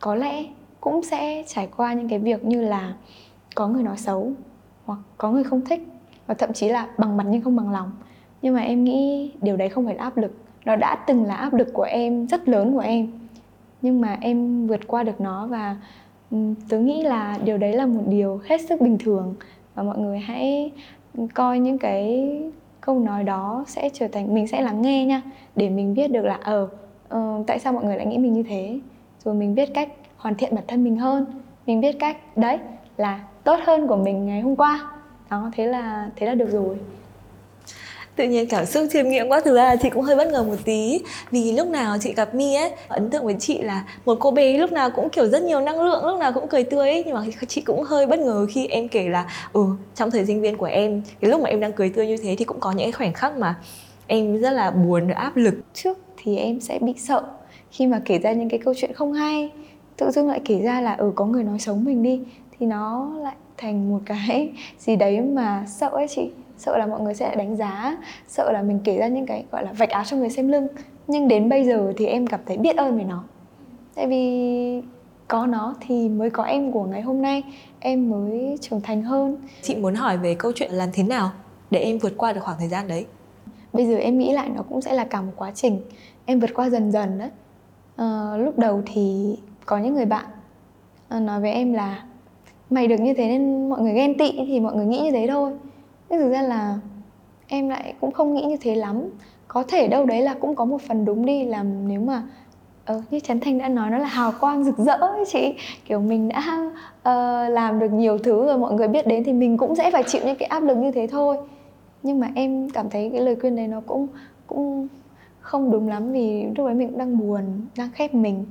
[0.00, 0.44] có lẽ
[0.80, 2.94] cũng sẽ trải qua những cái việc như là
[3.54, 4.32] có người nói xấu
[4.84, 5.82] hoặc có người không thích
[6.26, 7.90] và thậm chí là bằng mặt nhưng không bằng lòng.
[8.42, 10.32] Nhưng mà em nghĩ điều đấy không phải là áp lực.
[10.64, 13.08] Nó đã từng là áp lực của em rất lớn của em.
[13.82, 15.76] Nhưng mà em vượt qua được nó và
[16.68, 19.34] tớ nghĩ là điều đấy là một điều hết sức bình thường.
[19.74, 20.72] Và mọi người hãy
[21.34, 22.32] coi những cái
[22.80, 25.22] câu nói đó sẽ trở thành mình sẽ lắng nghe nha
[25.56, 26.68] để mình biết được là ờ
[27.14, 28.78] uh, tại sao mọi người lại nghĩ mình như thế.
[29.24, 31.26] Rồi mình biết cách hoàn thiện bản thân mình hơn
[31.66, 32.58] mình biết cách đấy
[32.96, 34.90] là tốt hơn của mình ngày hôm qua.
[35.30, 36.76] Đó thế là thế là được rồi
[38.16, 40.42] tự nhiên cảm xúc chiêm nghiệm quá, thực ra là chị cũng hơi bất ngờ
[40.42, 41.00] một tí.
[41.30, 44.58] Vì lúc nào chị gặp mi ấy, ấn tượng với chị là một cô bé
[44.58, 47.02] lúc nào cũng kiểu rất nhiều năng lượng, lúc nào cũng cười tươi ấy.
[47.06, 50.40] Nhưng mà chị cũng hơi bất ngờ khi em kể là ừ trong thời sinh
[50.40, 52.72] viên của em, cái lúc mà em đang cười tươi như thế thì cũng có
[52.72, 53.54] những cái khoảnh khắc mà
[54.06, 55.54] em rất là buồn áp lực.
[55.74, 57.22] Trước thì em sẽ bị sợ
[57.70, 59.50] khi mà kể ra những cái câu chuyện không hay.
[59.96, 62.20] Tự dưng lại kể ra là ừ có người nói xấu mình đi,
[62.58, 66.30] thì nó lại thành một cái gì đấy mà sợ ấy chị
[66.64, 67.96] sợ là mọi người sẽ đánh giá
[68.28, 70.66] sợ là mình kể ra những cái gọi là vạch áo cho người xem lưng.
[71.06, 73.24] Nhưng đến bây giờ thì em cảm thấy biết ơn về nó.
[73.94, 74.82] Tại vì
[75.28, 77.42] có nó thì mới có em của ngày hôm nay.
[77.80, 79.36] Em mới trưởng thành hơn.
[79.62, 81.30] Chị muốn hỏi về câu chuyện làm thế nào
[81.70, 83.06] để em vượt qua được khoảng thời gian đấy?
[83.72, 85.80] Bây giờ em nghĩ lại nó cũng sẽ là cả một quá trình.
[86.26, 87.30] Em vượt qua dần dần đấy
[87.96, 89.36] à, lúc đầu thì
[89.66, 90.24] có những người bạn
[91.08, 92.04] ờ, nói với em là
[92.70, 95.26] mày được như thế nên mọi người ghen tị thì mọi người nghĩ như thế
[95.30, 95.52] thôi
[96.14, 96.78] nhưng thực ra là
[97.46, 99.02] em lại cũng không nghĩ như thế lắm.
[99.48, 102.22] Có thể đâu đấy là cũng có một phần đúng đi là nếu mà
[102.84, 105.54] ờ, như Trấn Thành đã nói nó là hào quang rực rỡ ấy chị.
[105.84, 109.56] Kiểu mình đã uh, làm được nhiều thứ rồi mọi người biết đến thì mình
[109.56, 111.36] cũng sẽ phải chịu những cái áp lực như thế thôi.
[112.02, 114.06] Nhưng mà em cảm thấy cái lời khuyên đấy nó cũng
[114.46, 114.88] cũng
[115.40, 117.42] không đúng lắm vì lúc đấy mình cũng đang buồn
[117.76, 118.44] đang khép mình.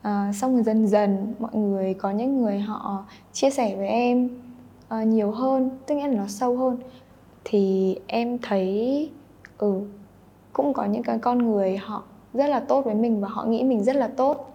[0.00, 4.28] Uh, xong rồi dần dần mọi người có những người họ chia sẻ với em
[4.94, 6.76] uh, nhiều hơn tức nghĩa là nó sâu hơn
[7.50, 9.10] thì em thấy
[9.58, 9.80] ừ
[10.52, 12.02] cũng có những cái con người họ
[12.34, 14.54] rất là tốt với mình và họ nghĩ mình rất là tốt.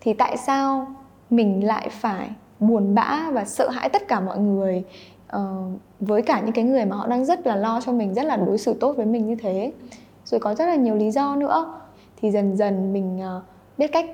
[0.00, 0.86] Thì tại sao
[1.30, 2.30] mình lại phải
[2.60, 4.84] buồn bã và sợ hãi tất cả mọi người
[5.36, 5.40] uh,
[6.00, 8.36] với cả những cái người mà họ đang rất là lo cho mình rất là
[8.36, 9.72] đối xử tốt với mình như thế?
[10.24, 11.80] Rồi có rất là nhiều lý do nữa.
[12.16, 13.42] Thì dần dần mình uh,
[13.78, 14.06] biết cách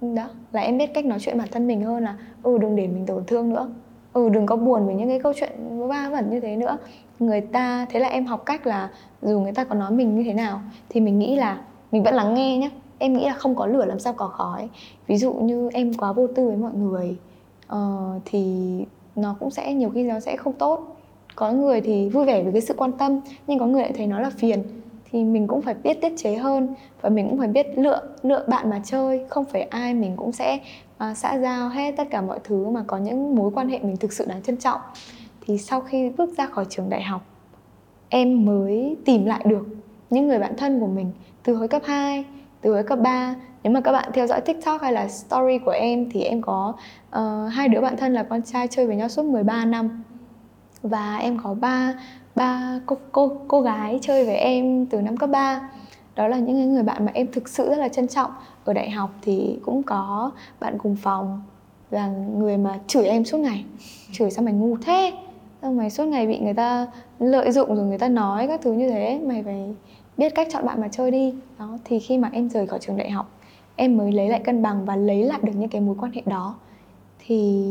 [0.00, 2.86] đó là em biết cách nói chuyện bản thân mình hơn là ừ đừng để
[2.86, 3.68] mình tổn thương nữa.
[4.12, 6.78] Ừ đừng có buồn về những cái câu chuyện va vẩn như thế nữa
[7.20, 8.90] người ta thế là em học cách là
[9.22, 11.60] dù người ta có nói mình như thế nào thì mình nghĩ là
[11.92, 14.68] mình vẫn lắng nghe nhé em nghĩ là không có lửa làm sao có khói.
[15.06, 17.16] Ví dụ như em quá vô tư với mọi người
[17.72, 18.44] uh, thì
[19.16, 20.96] nó cũng sẽ nhiều khi nó sẽ không tốt.
[21.34, 24.06] Có người thì vui vẻ với cái sự quan tâm nhưng có người lại thấy
[24.06, 24.62] nó là phiền.
[25.10, 28.44] Thì mình cũng phải biết tiết chế hơn và mình cũng phải biết lựa lựa
[28.48, 29.26] bạn mà chơi.
[29.28, 30.58] Không phải ai mình cũng sẽ
[31.10, 33.96] uh, xã giao hết tất cả mọi thứ mà có những mối quan hệ mình
[33.96, 34.80] thực sự đáng trân trọng
[35.50, 37.22] thì sau khi bước ra khỏi trường đại học
[38.08, 39.66] em mới tìm lại được
[40.10, 42.24] những người bạn thân của mình từ hồi cấp 2
[42.60, 45.70] từ hồi cấp 3 nếu mà các bạn theo dõi tiktok hay là story của
[45.70, 46.74] em thì em có
[47.16, 50.02] uh, hai đứa bạn thân là con trai chơi với nhau suốt 13 năm.
[50.82, 51.94] Và em có ba
[52.34, 55.70] ba cô cô cô gái chơi với em từ năm cấp 3
[56.16, 58.30] đó là những người bạn mà em thực sự rất là trân trọng.
[58.64, 60.30] Ở đại học thì cũng có
[60.60, 61.42] bạn cùng phòng
[61.90, 63.64] là người mà chửi em suốt ngày.
[64.12, 65.12] Chửi sao mày ngu thế?
[65.62, 66.86] Xong mày suốt ngày bị người ta
[67.18, 69.74] lợi dụng rồi người ta nói các thứ như thế, mày phải
[70.16, 71.34] biết cách chọn bạn mà chơi đi.
[71.58, 73.30] Đó, thì khi mà em rời khỏi trường đại học,
[73.76, 76.22] em mới lấy lại cân bằng và lấy lại được những cái mối quan hệ
[76.26, 76.54] đó.
[77.26, 77.64] Thì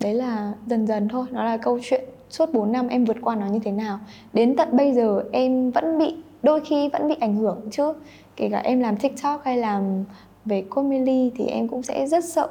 [0.00, 3.34] đấy là dần dần thôi nó là câu chuyện suốt 4 năm em vượt qua
[3.34, 3.98] nó như thế nào.
[4.32, 7.92] Đến tận bây giờ em vẫn bị, đôi khi vẫn bị ảnh hưởng chứ.
[8.36, 10.04] Kể cả em làm tiktok hay làm
[10.44, 12.48] về comedy thì em cũng sẽ rất sợ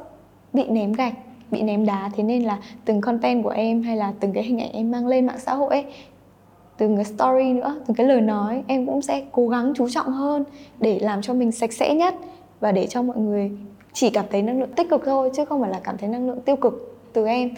[0.54, 1.14] bị ném gạch
[1.54, 4.62] bị ném đá thế nên là từng content của em hay là từng cái hình
[4.62, 5.86] ảnh em mang lên mạng xã hội ấy
[6.78, 10.08] từng cái story nữa từng cái lời nói em cũng sẽ cố gắng chú trọng
[10.08, 10.44] hơn
[10.80, 12.16] để làm cho mình sạch sẽ nhất
[12.60, 13.52] và để cho mọi người
[13.94, 16.28] chỉ cảm thấy năng lượng tích cực thôi chứ không phải là cảm thấy năng
[16.28, 17.50] lượng tiêu cực từ em.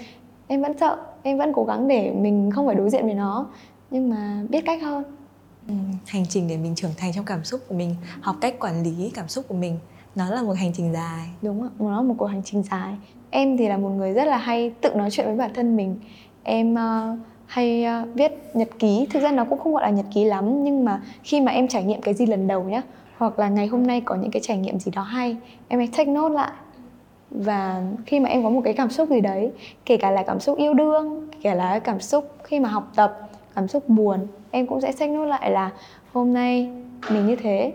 [0.48, 3.48] Em vẫn sợ em vẫn cố gắng để mình không phải đối diện với nó
[3.92, 5.04] nhưng mà biết cách hơn.
[5.68, 5.74] Ừ,
[6.08, 9.12] hành trình để mình trưởng thành trong cảm xúc của mình học cách quản lý
[9.14, 9.80] cảm xúc của mình
[10.16, 11.30] nó là một hành trình dài.
[11.42, 12.96] Đúng ạ nó là một cuộc hành trình dài
[13.36, 15.96] em thì là một người rất là hay tự nói chuyện với bản thân mình.
[16.44, 19.08] Em uh, hay uh, viết nhật ký.
[19.10, 21.68] Thực ra nó cũng không gọi là nhật ký lắm nhưng mà khi mà em
[21.68, 22.82] trải nghiệm cái gì lần đầu nhá
[23.18, 25.90] hoặc là ngày hôm nay có những cái trải nghiệm gì đó hay em hãy
[25.98, 26.52] take note lại.
[27.32, 29.52] Và khi mà em có một cái cảm xúc gì đấy
[29.86, 32.92] kể cả là cảm xúc yêu đương kể cả là cảm xúc khi mà học
[32.96, 35.72] tập cảm xúc buồn em cũng sẽ take note lại là
[36.14, 36.70] hôm nay
[37.12, 37.74] mình như thế.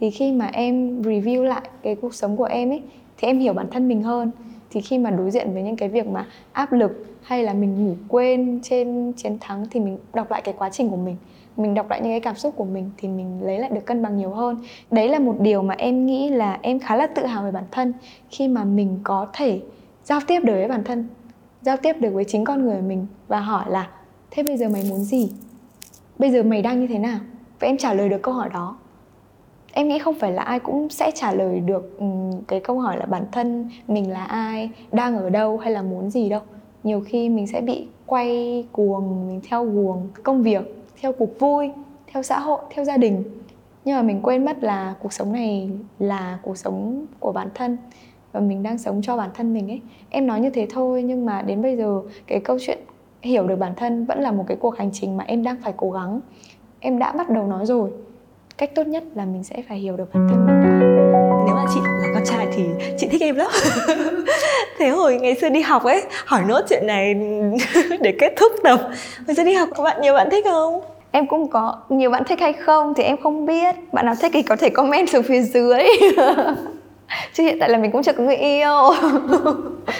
[0.00, 2.82] Thì khi mà em review lại cái cuộc sống của em ấy
[3.18, 4.30] thì em hiểu bản thân mình hơn
[4.76, 7.86] thì khi mà đối diện với những cái việc mà áp lực hay là mình
[7.86, 11.16] ngủ quên trên, chiến thắng thì mình đọc lại cái quá trình của mình.
[11.56, 14.02] Mình đọc lại những cái cảm xúc của mình thì mình lấy lại được cân
[14.02, 14.56] bằng nhiều hơn.
[14.90, 17.64] Đấy là một điều mà em nghĩ là em khá là tự hào về bản
[17.70, 17.92] thân.
[18.30, 19.60] Khi mà mình có thể
[20.04, 21.08] giao tiếp được với bản thân,
[21.62, 23.90] giao tiếp được với chính con người mình và hỏi là,
[24.30, 25.32] thế bây giờ mày muốn gì?
[26.18, 27.18] Bây giờ mày đang như thế nào?
[27.60, 28.76] Và em trả lời được câu hỏi đó
[29.76, 32.06] em nghĩ không phải là ai cũng sẽ trả lời được ừ,
[32.48, 36.10] cái câu hỏi là bản thân mình là ai, đang ở đâu hay là muốn
[36.10, 36.40] gì đâu.
[36.82, 41.70] Nhiều khi mình sẽ bị quay cuồng, mình theo guồng công việc, theo cuộc vui,
[42.12, 43.24] theo xã hội, theo gia đình.
[43.84, 47.76] Nhưng mà mình quên mất là cuộc sống này là cuộc sống của bản thân
[48.32, 49.80] và mình đang sống cho bản thân mình ấy.
[50.10, 52.78] Em nói như thế thôi nhưng mà đến bây giờ cái câu chuyện
[53.22, 55.72] hiểu được bản thân vẫn là một cái cuộc hành trình mà em đang phải
[55.76, 56.20] cố gắng.
[56.80, 57.90] Em đã bắt đầu nói rồi
[58.58, 60.86] cách tốt nhất là mình sẽ phải hiểu được bản thân mình đã.
[61.46, 62.62] Nếu mà chị là con trai thì
[62.98, 63.50] chị thích em lắm.
[64.78, 67.14] Thế hồi ngày xưa đi học ấy hỏi nốt chuyện này
[68.00, 68.80] để kết thúc tập.
[69.26, 70.80] Hồi xưa đi học có bạn nhiều bạn thích không?
[71.10, 73.74] Em cũng có nhiều bạn thích hay không thì em không biết.
[73.92, 75.82] Bạn nào thích thì có thể comment xuống phía dưới.
[77.32, 78.90] Chứ hiện tại là mình cũng chưa có người yêu.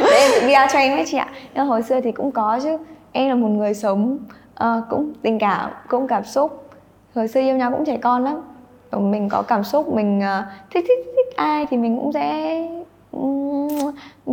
[0.01, 1.29] Để em tự bia cho em ấy chị ạ.
[1.55, 2.79] Nhưng hồi xưa thì cũng có chứ.
[3.13, 4.19] Em là một người sống
[4.65, 6.66] uh, cũng tình cảm cũng cảm xúc
[7.17, 8.37] hồi xưa yêu nhau cũng trẻ con lắm.
[8.93, 12.57] Mình có cảm xúc mình uh, thích thích thích ai thì mình cũng sẽ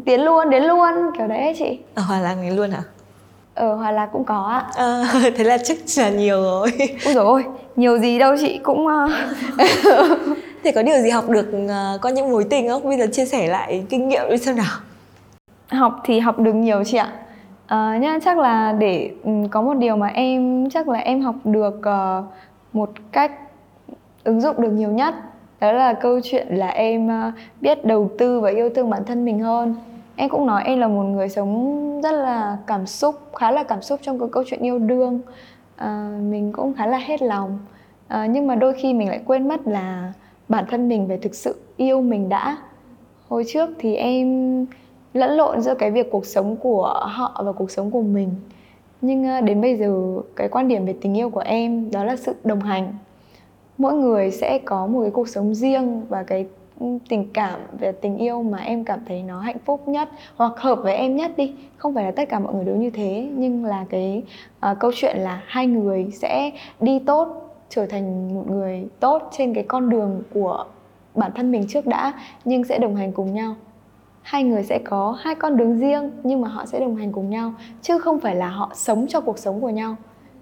[0.05, 1.79] tiến luôn đến luôn kiểu đấy ấy chị.
[1.95, 2.83] Ở hòa lạc này luôn hả
[3.55, 4.65] ở hòa lạc cũng có ạ.
[4.75, 5.03] À,
[5.35, 6.71] thế là chắc là nhiều rồi.
[7.05, 9.11] Ôi rồi ôi nhiều gì đâu chị cũng uh...
[10.63, 12.83] thế có điều gì học được uh, có những mối tình không?
[12.83, 14.75] Bây giờ chia sẻ lại kinh nghiệm đi xem nào.
[15.71, 17.11] Học thì học được nhiều chị ạ.
[17.63, 19.11] Uh, nhá chắc là để
[19.51, 22.25] có một điều mà em chắc là em học được uh,
[22.73, 23.31] một cách
[24.23, 25.15] ứng dụng được nhiều nhất.
[25.59, 29.25] Đó là câu chuyện là em ờ, biết đầu tư và yêu thương bản thân
[29.25, 29.75] mình hơn.
[30.15, 33.81] Em cũng nói em là một người sống rất là cảm xúc khá là cảm
[33.81, 35.21] xúc trong cái câu chuyện yêu đương.
[35.75, 37.59] À, mình cũng khá là hết lòng.
[38.07, 40.13] À, nhưng mà đôi khi mình lại quên mất là
[40.49, 42.57] bản thân mình phải thực sự yêu mình đã.
[43.29, 44.65] Hồi trước thì em
[45.13, 48.29] lẫn lộn giữa cái việc cuộc sống của họ và cuộc sống của mình
[49.03, 52.15] nhưng ờ, đến bây giờ cái quan điểm về tình yêu của em đó là
[52.15, 52.93] sự đồng hành.
[53.77, 56.45] Mỗi người sẽ có một cái cuộc sống riêng và cái
[56.79, 60.53] ừ, tình cảm về tình yêu mà em cảm thấy nó hạnh phúc nhất hoặc
[60.57, 61.53] hợp với em nhất đi.
[61.77, 64.23] Không phải là tất cả mọi người đều như thế nhưng là cái
[64.71, 69.53] uh, câu chuyện là hai người sẽ đi tốt trở thành một người tốt trên
[69.53, 70.65] cái con đường của
[71.15, 72.13] bản thân mình trước đã
[72.45, 73.55] nhưng sẽ đồng hành cùng nhau
[74.23, 77.29] hai người sẽ có hai con đường riêng, nhưng mà họ sẽ đồng hành cùng
[77.29, 79.95] nhau, chứ không phải là họ sống cho cuộc sống của nhau.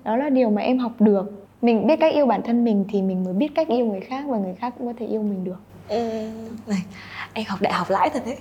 [0.03, 1.31] Đó là điều mà em học được.
[1.61, 4.25] Mình biết cách yêu bản thân mình thì mình mới biết cách yêu người khác
[4.27, 5.59] và người khác cũng có thể yêu mình được.
[5.91, 5.99] Ừ,
[6.67, 6.81] này
[7.33, 8.35] em học đại học lãi thật đấy.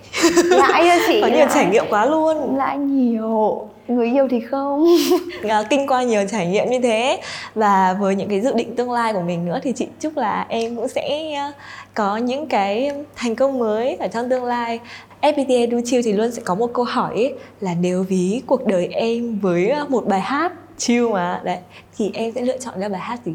[0.44, 1.48] Lãi ơi chị có nhiều lãi.
[1.54, 2.56] trải nghiệm quá luôn.
[2.56, 3.68] Lãi nhiều.
[3.88, 4.84] Người yêu thì không.
[5.70, 7.20] Kinh qua nhiều trải nghiệm như thế.
[7.54, 10.46] Và với những cái dự định tương lai của mình nữa thì chị chúc là
[10.48, 11.52] em cũng sẽ ờ,
[11.94, 14.80] có những cái thành công mới ở trong tương lai.
[15.20, 18.66] FPT Edu Chill thì luôn sẽ có một câu hỏi ấy, là nếu ví cuộc
[18.66, 21.40] đời em với ờ, một bài hát chill mà.
[21.44, 21.58] Đấy
[21.98, 23.32] thì em sẽ lựa chọn ra bài hát gì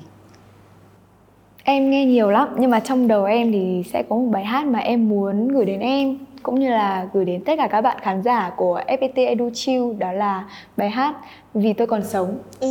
[1.67, 4.65] em nghe nhiều lắm nhưng mà trong đầu em thì sẽ có một bài hát
[4.65, 7.97] mà em muốn gửi đến em cũng như là gửi đến tất cả các bạn
[8.01, 10.43] khán giả của FPT Edu Chill đó là
[10.77, 11.15] bài hát
[11.53, 12.37] Vì tôi còn sống.
[12.59, 12.67] ừ,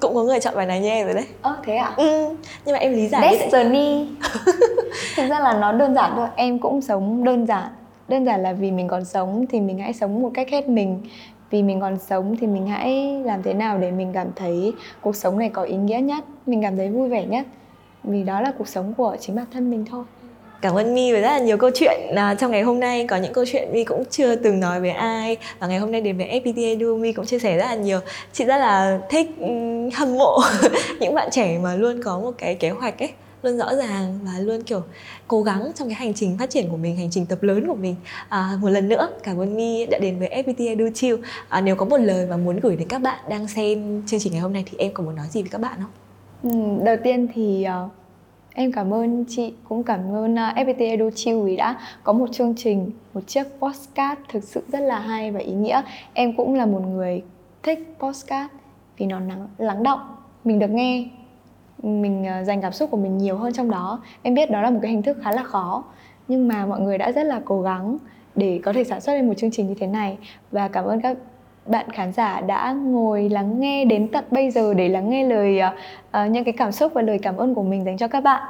[0.00, 1.92] cũng có người chọn bài này như em rồi đấy Ơ thế ạ?
[1.96, 2.28] ừ,
[2.64, 3.36] nhưng mà em lý giải.
[3.38, 4.06] Destiny.
[5.16, 7.68] Thực ra là nó đơn giản thôi, em cũng sống đơn giản.
[8.08, 11.00] Đơn giản là vì mình còn sống thì mình hãy sống một cách hết mình.
[11.50, 15.16] Vì mình còn sống thì mình hãy làm thế nào để mình cảm thấy cuộc
[15.16, 17.46] sống này có ý nghĩa nhất, mình cảm thấy vui vẻ nhất.
[18.04, 20.04] Vì đó là cuộc sống của chính bản thân mình thôi.
[20.60, 22.00] Cảm ơn My với rất là nhiều câu chuyện.
[22.16, 24.90] À, trong ngày hôm nay có những câu chuyện My cũng chưa từng nói với
[24.90, 25.36] ai.
[25.58, 28.00] Và ngày hôm nay đến với FPT Edu My cũng chia sẻ rất là nhiều.
[28.32, 29.46] Chị rất là thích ừ,
[29.94, 30.40] hâm mộ
[31.00, 33.10] những bạn trẻ mà luôn có một cái kế hoạch ấy
[33.42, 34.82] luôn rõ ràng và luôn kiểu
[35.28, 37.74] cố gắng trong cái hành trình phát triển của mình hành trình tập lớn của
[37.74, 37.94] mình.
[38.28, 41.16] À, một lần nữa cảm ơn My đã đến với FPT Edu Chill.
[41.48, 44.32] À, nếu có một lời mà muốn gửi đến các bạn đang xem chương trình
[44.32, 46.07] ngày hôm nay thì em có muốn nói gì với các bạn không?
[46.42, 46.50] Ừ,
[46.84, 47.90] đầu tiên thì uh,
[48.54, 52.12] em cảm ơn chị cũng cảm ơn ờ, uh, FPT Edu Chill vì đã có
[52.12, 55.82] một chương trình một chiếc postcard thực sự rất là hay và ý nghĩa.
[56.14, 57.22] Em cũng là một người
[57.62, 58.52] thích postcard
[58.98, 60.00] vì nó lắng, lắng động
[60.44, 61.08] mình được nghe
[61.82, 64.02] mình uh, dành cảm xúc của mình nhiều hơn trong đó.
[64.22, 65.84] Em biết đó là một cái hình thức khá là khó
[66.28, 67.98] nhưng mà mọi người đã rất là cố gắng
[68.34, 70.18] để có thể sản xuất lên một chương trình như thế này.
[70.52, 71.16] Và cảm ơn các
[71.68, 75.60] bạn khán giả đã ngồi lắng nghe đến tận bây giờ để lắng nghe lời
[75.62, 78.42] uh, những cái cảm xúc và lời cảm ơn của mình dành cho các bạn.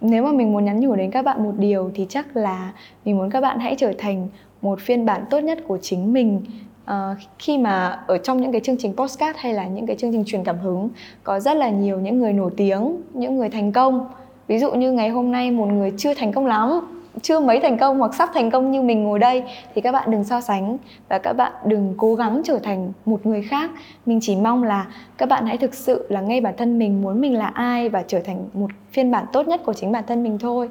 [0.00, 2.72] Nếu mà mình muốn nhắn nhủ đến các bạn một điều thì chắc là
[3.04, 4.28] mình muốn các bạn hãy trở thành
[4.62, 6.42] một phiên bản tốt nhất của chính mình.
[6.84, 6.94] Uh,
[7.38, 10.24] khi mà ở trong những cái chương trình postcard hay là những cái chương trình
[10.26, 10.88] truyền cảm hứng
[11.22, 14.08] có rất là nhiều những người nổi tiếng những người thành công.
[14.48, 16.80] Ví dụ như ngày hôm nay một người chưa thành công lắm
[17.20, 19.42] chưa mấy thành công hoặc sắp thành công như mình ngồi đây,
[19.74, 20.76] thì các bạn đừng so sánh
[21.08, 23.70] và các bạn đừng cố gắng trở thành một người khác.
[24.06, 24.86] Mình chỉ mong là
[25.18, 28.02] các bạn hãy thực sự là ngay bản thân mình, muốn mình là ai và
[28.06, 30.68] trở thành một phiên bản tốt nhất của chính bản thân mình thôi.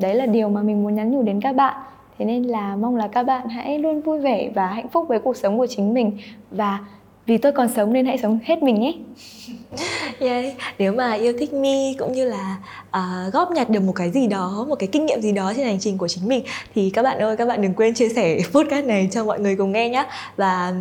[0.00, 1.74] Đấy là điều mà mình muốn nhắn nhủ đến các bạn.
[2.18, 5.18] Thế nên là mong là các bạn hãy luôn vui vẻ và hạnh phúc với
[5.18, 6.18] cuộc sống của chính mình.
[6.50, 6.78] Và
[7.26, 8.92] vì tôi còn sống nên hãy sống hết mình nhé
[10.18, 10.54] Yeah.
[10.78, 12.56] Nếu mà yêu thích Mi cũng như là
[12.96, 15.66] uh, góp nhặt được một cái gì đó, một cái kinh nghiệm gì đó trên
[15.66, 16.44] hành trình của chính mình
[16.74, 19.56] thì các bạn ơi, các bạn đừng quên chia sẻ podcast này cho mọi người
[19.56, 20.06] cùng nghe nhé.
[20.36, 20.72] Và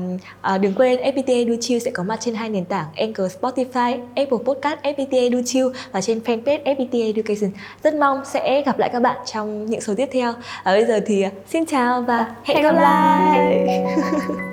[0.55, 3.99] uh, đừng quên FPT Edu Chill sẽ có mặt trên hai nền tảng Anchor, Spotify,
[4.15, 7.51] Apple Podcast, FPT Edu Chill và trên fanpage FPT Education.
[7.83, 10.33] Rất mong sẽ gặp lại các bạn trong những số tiếp theo.
[10.65, 13.65] Và bây giờ thì uh, xin chào và hẹn, hẹn gặp lại.
[13.65, 13.83] lại.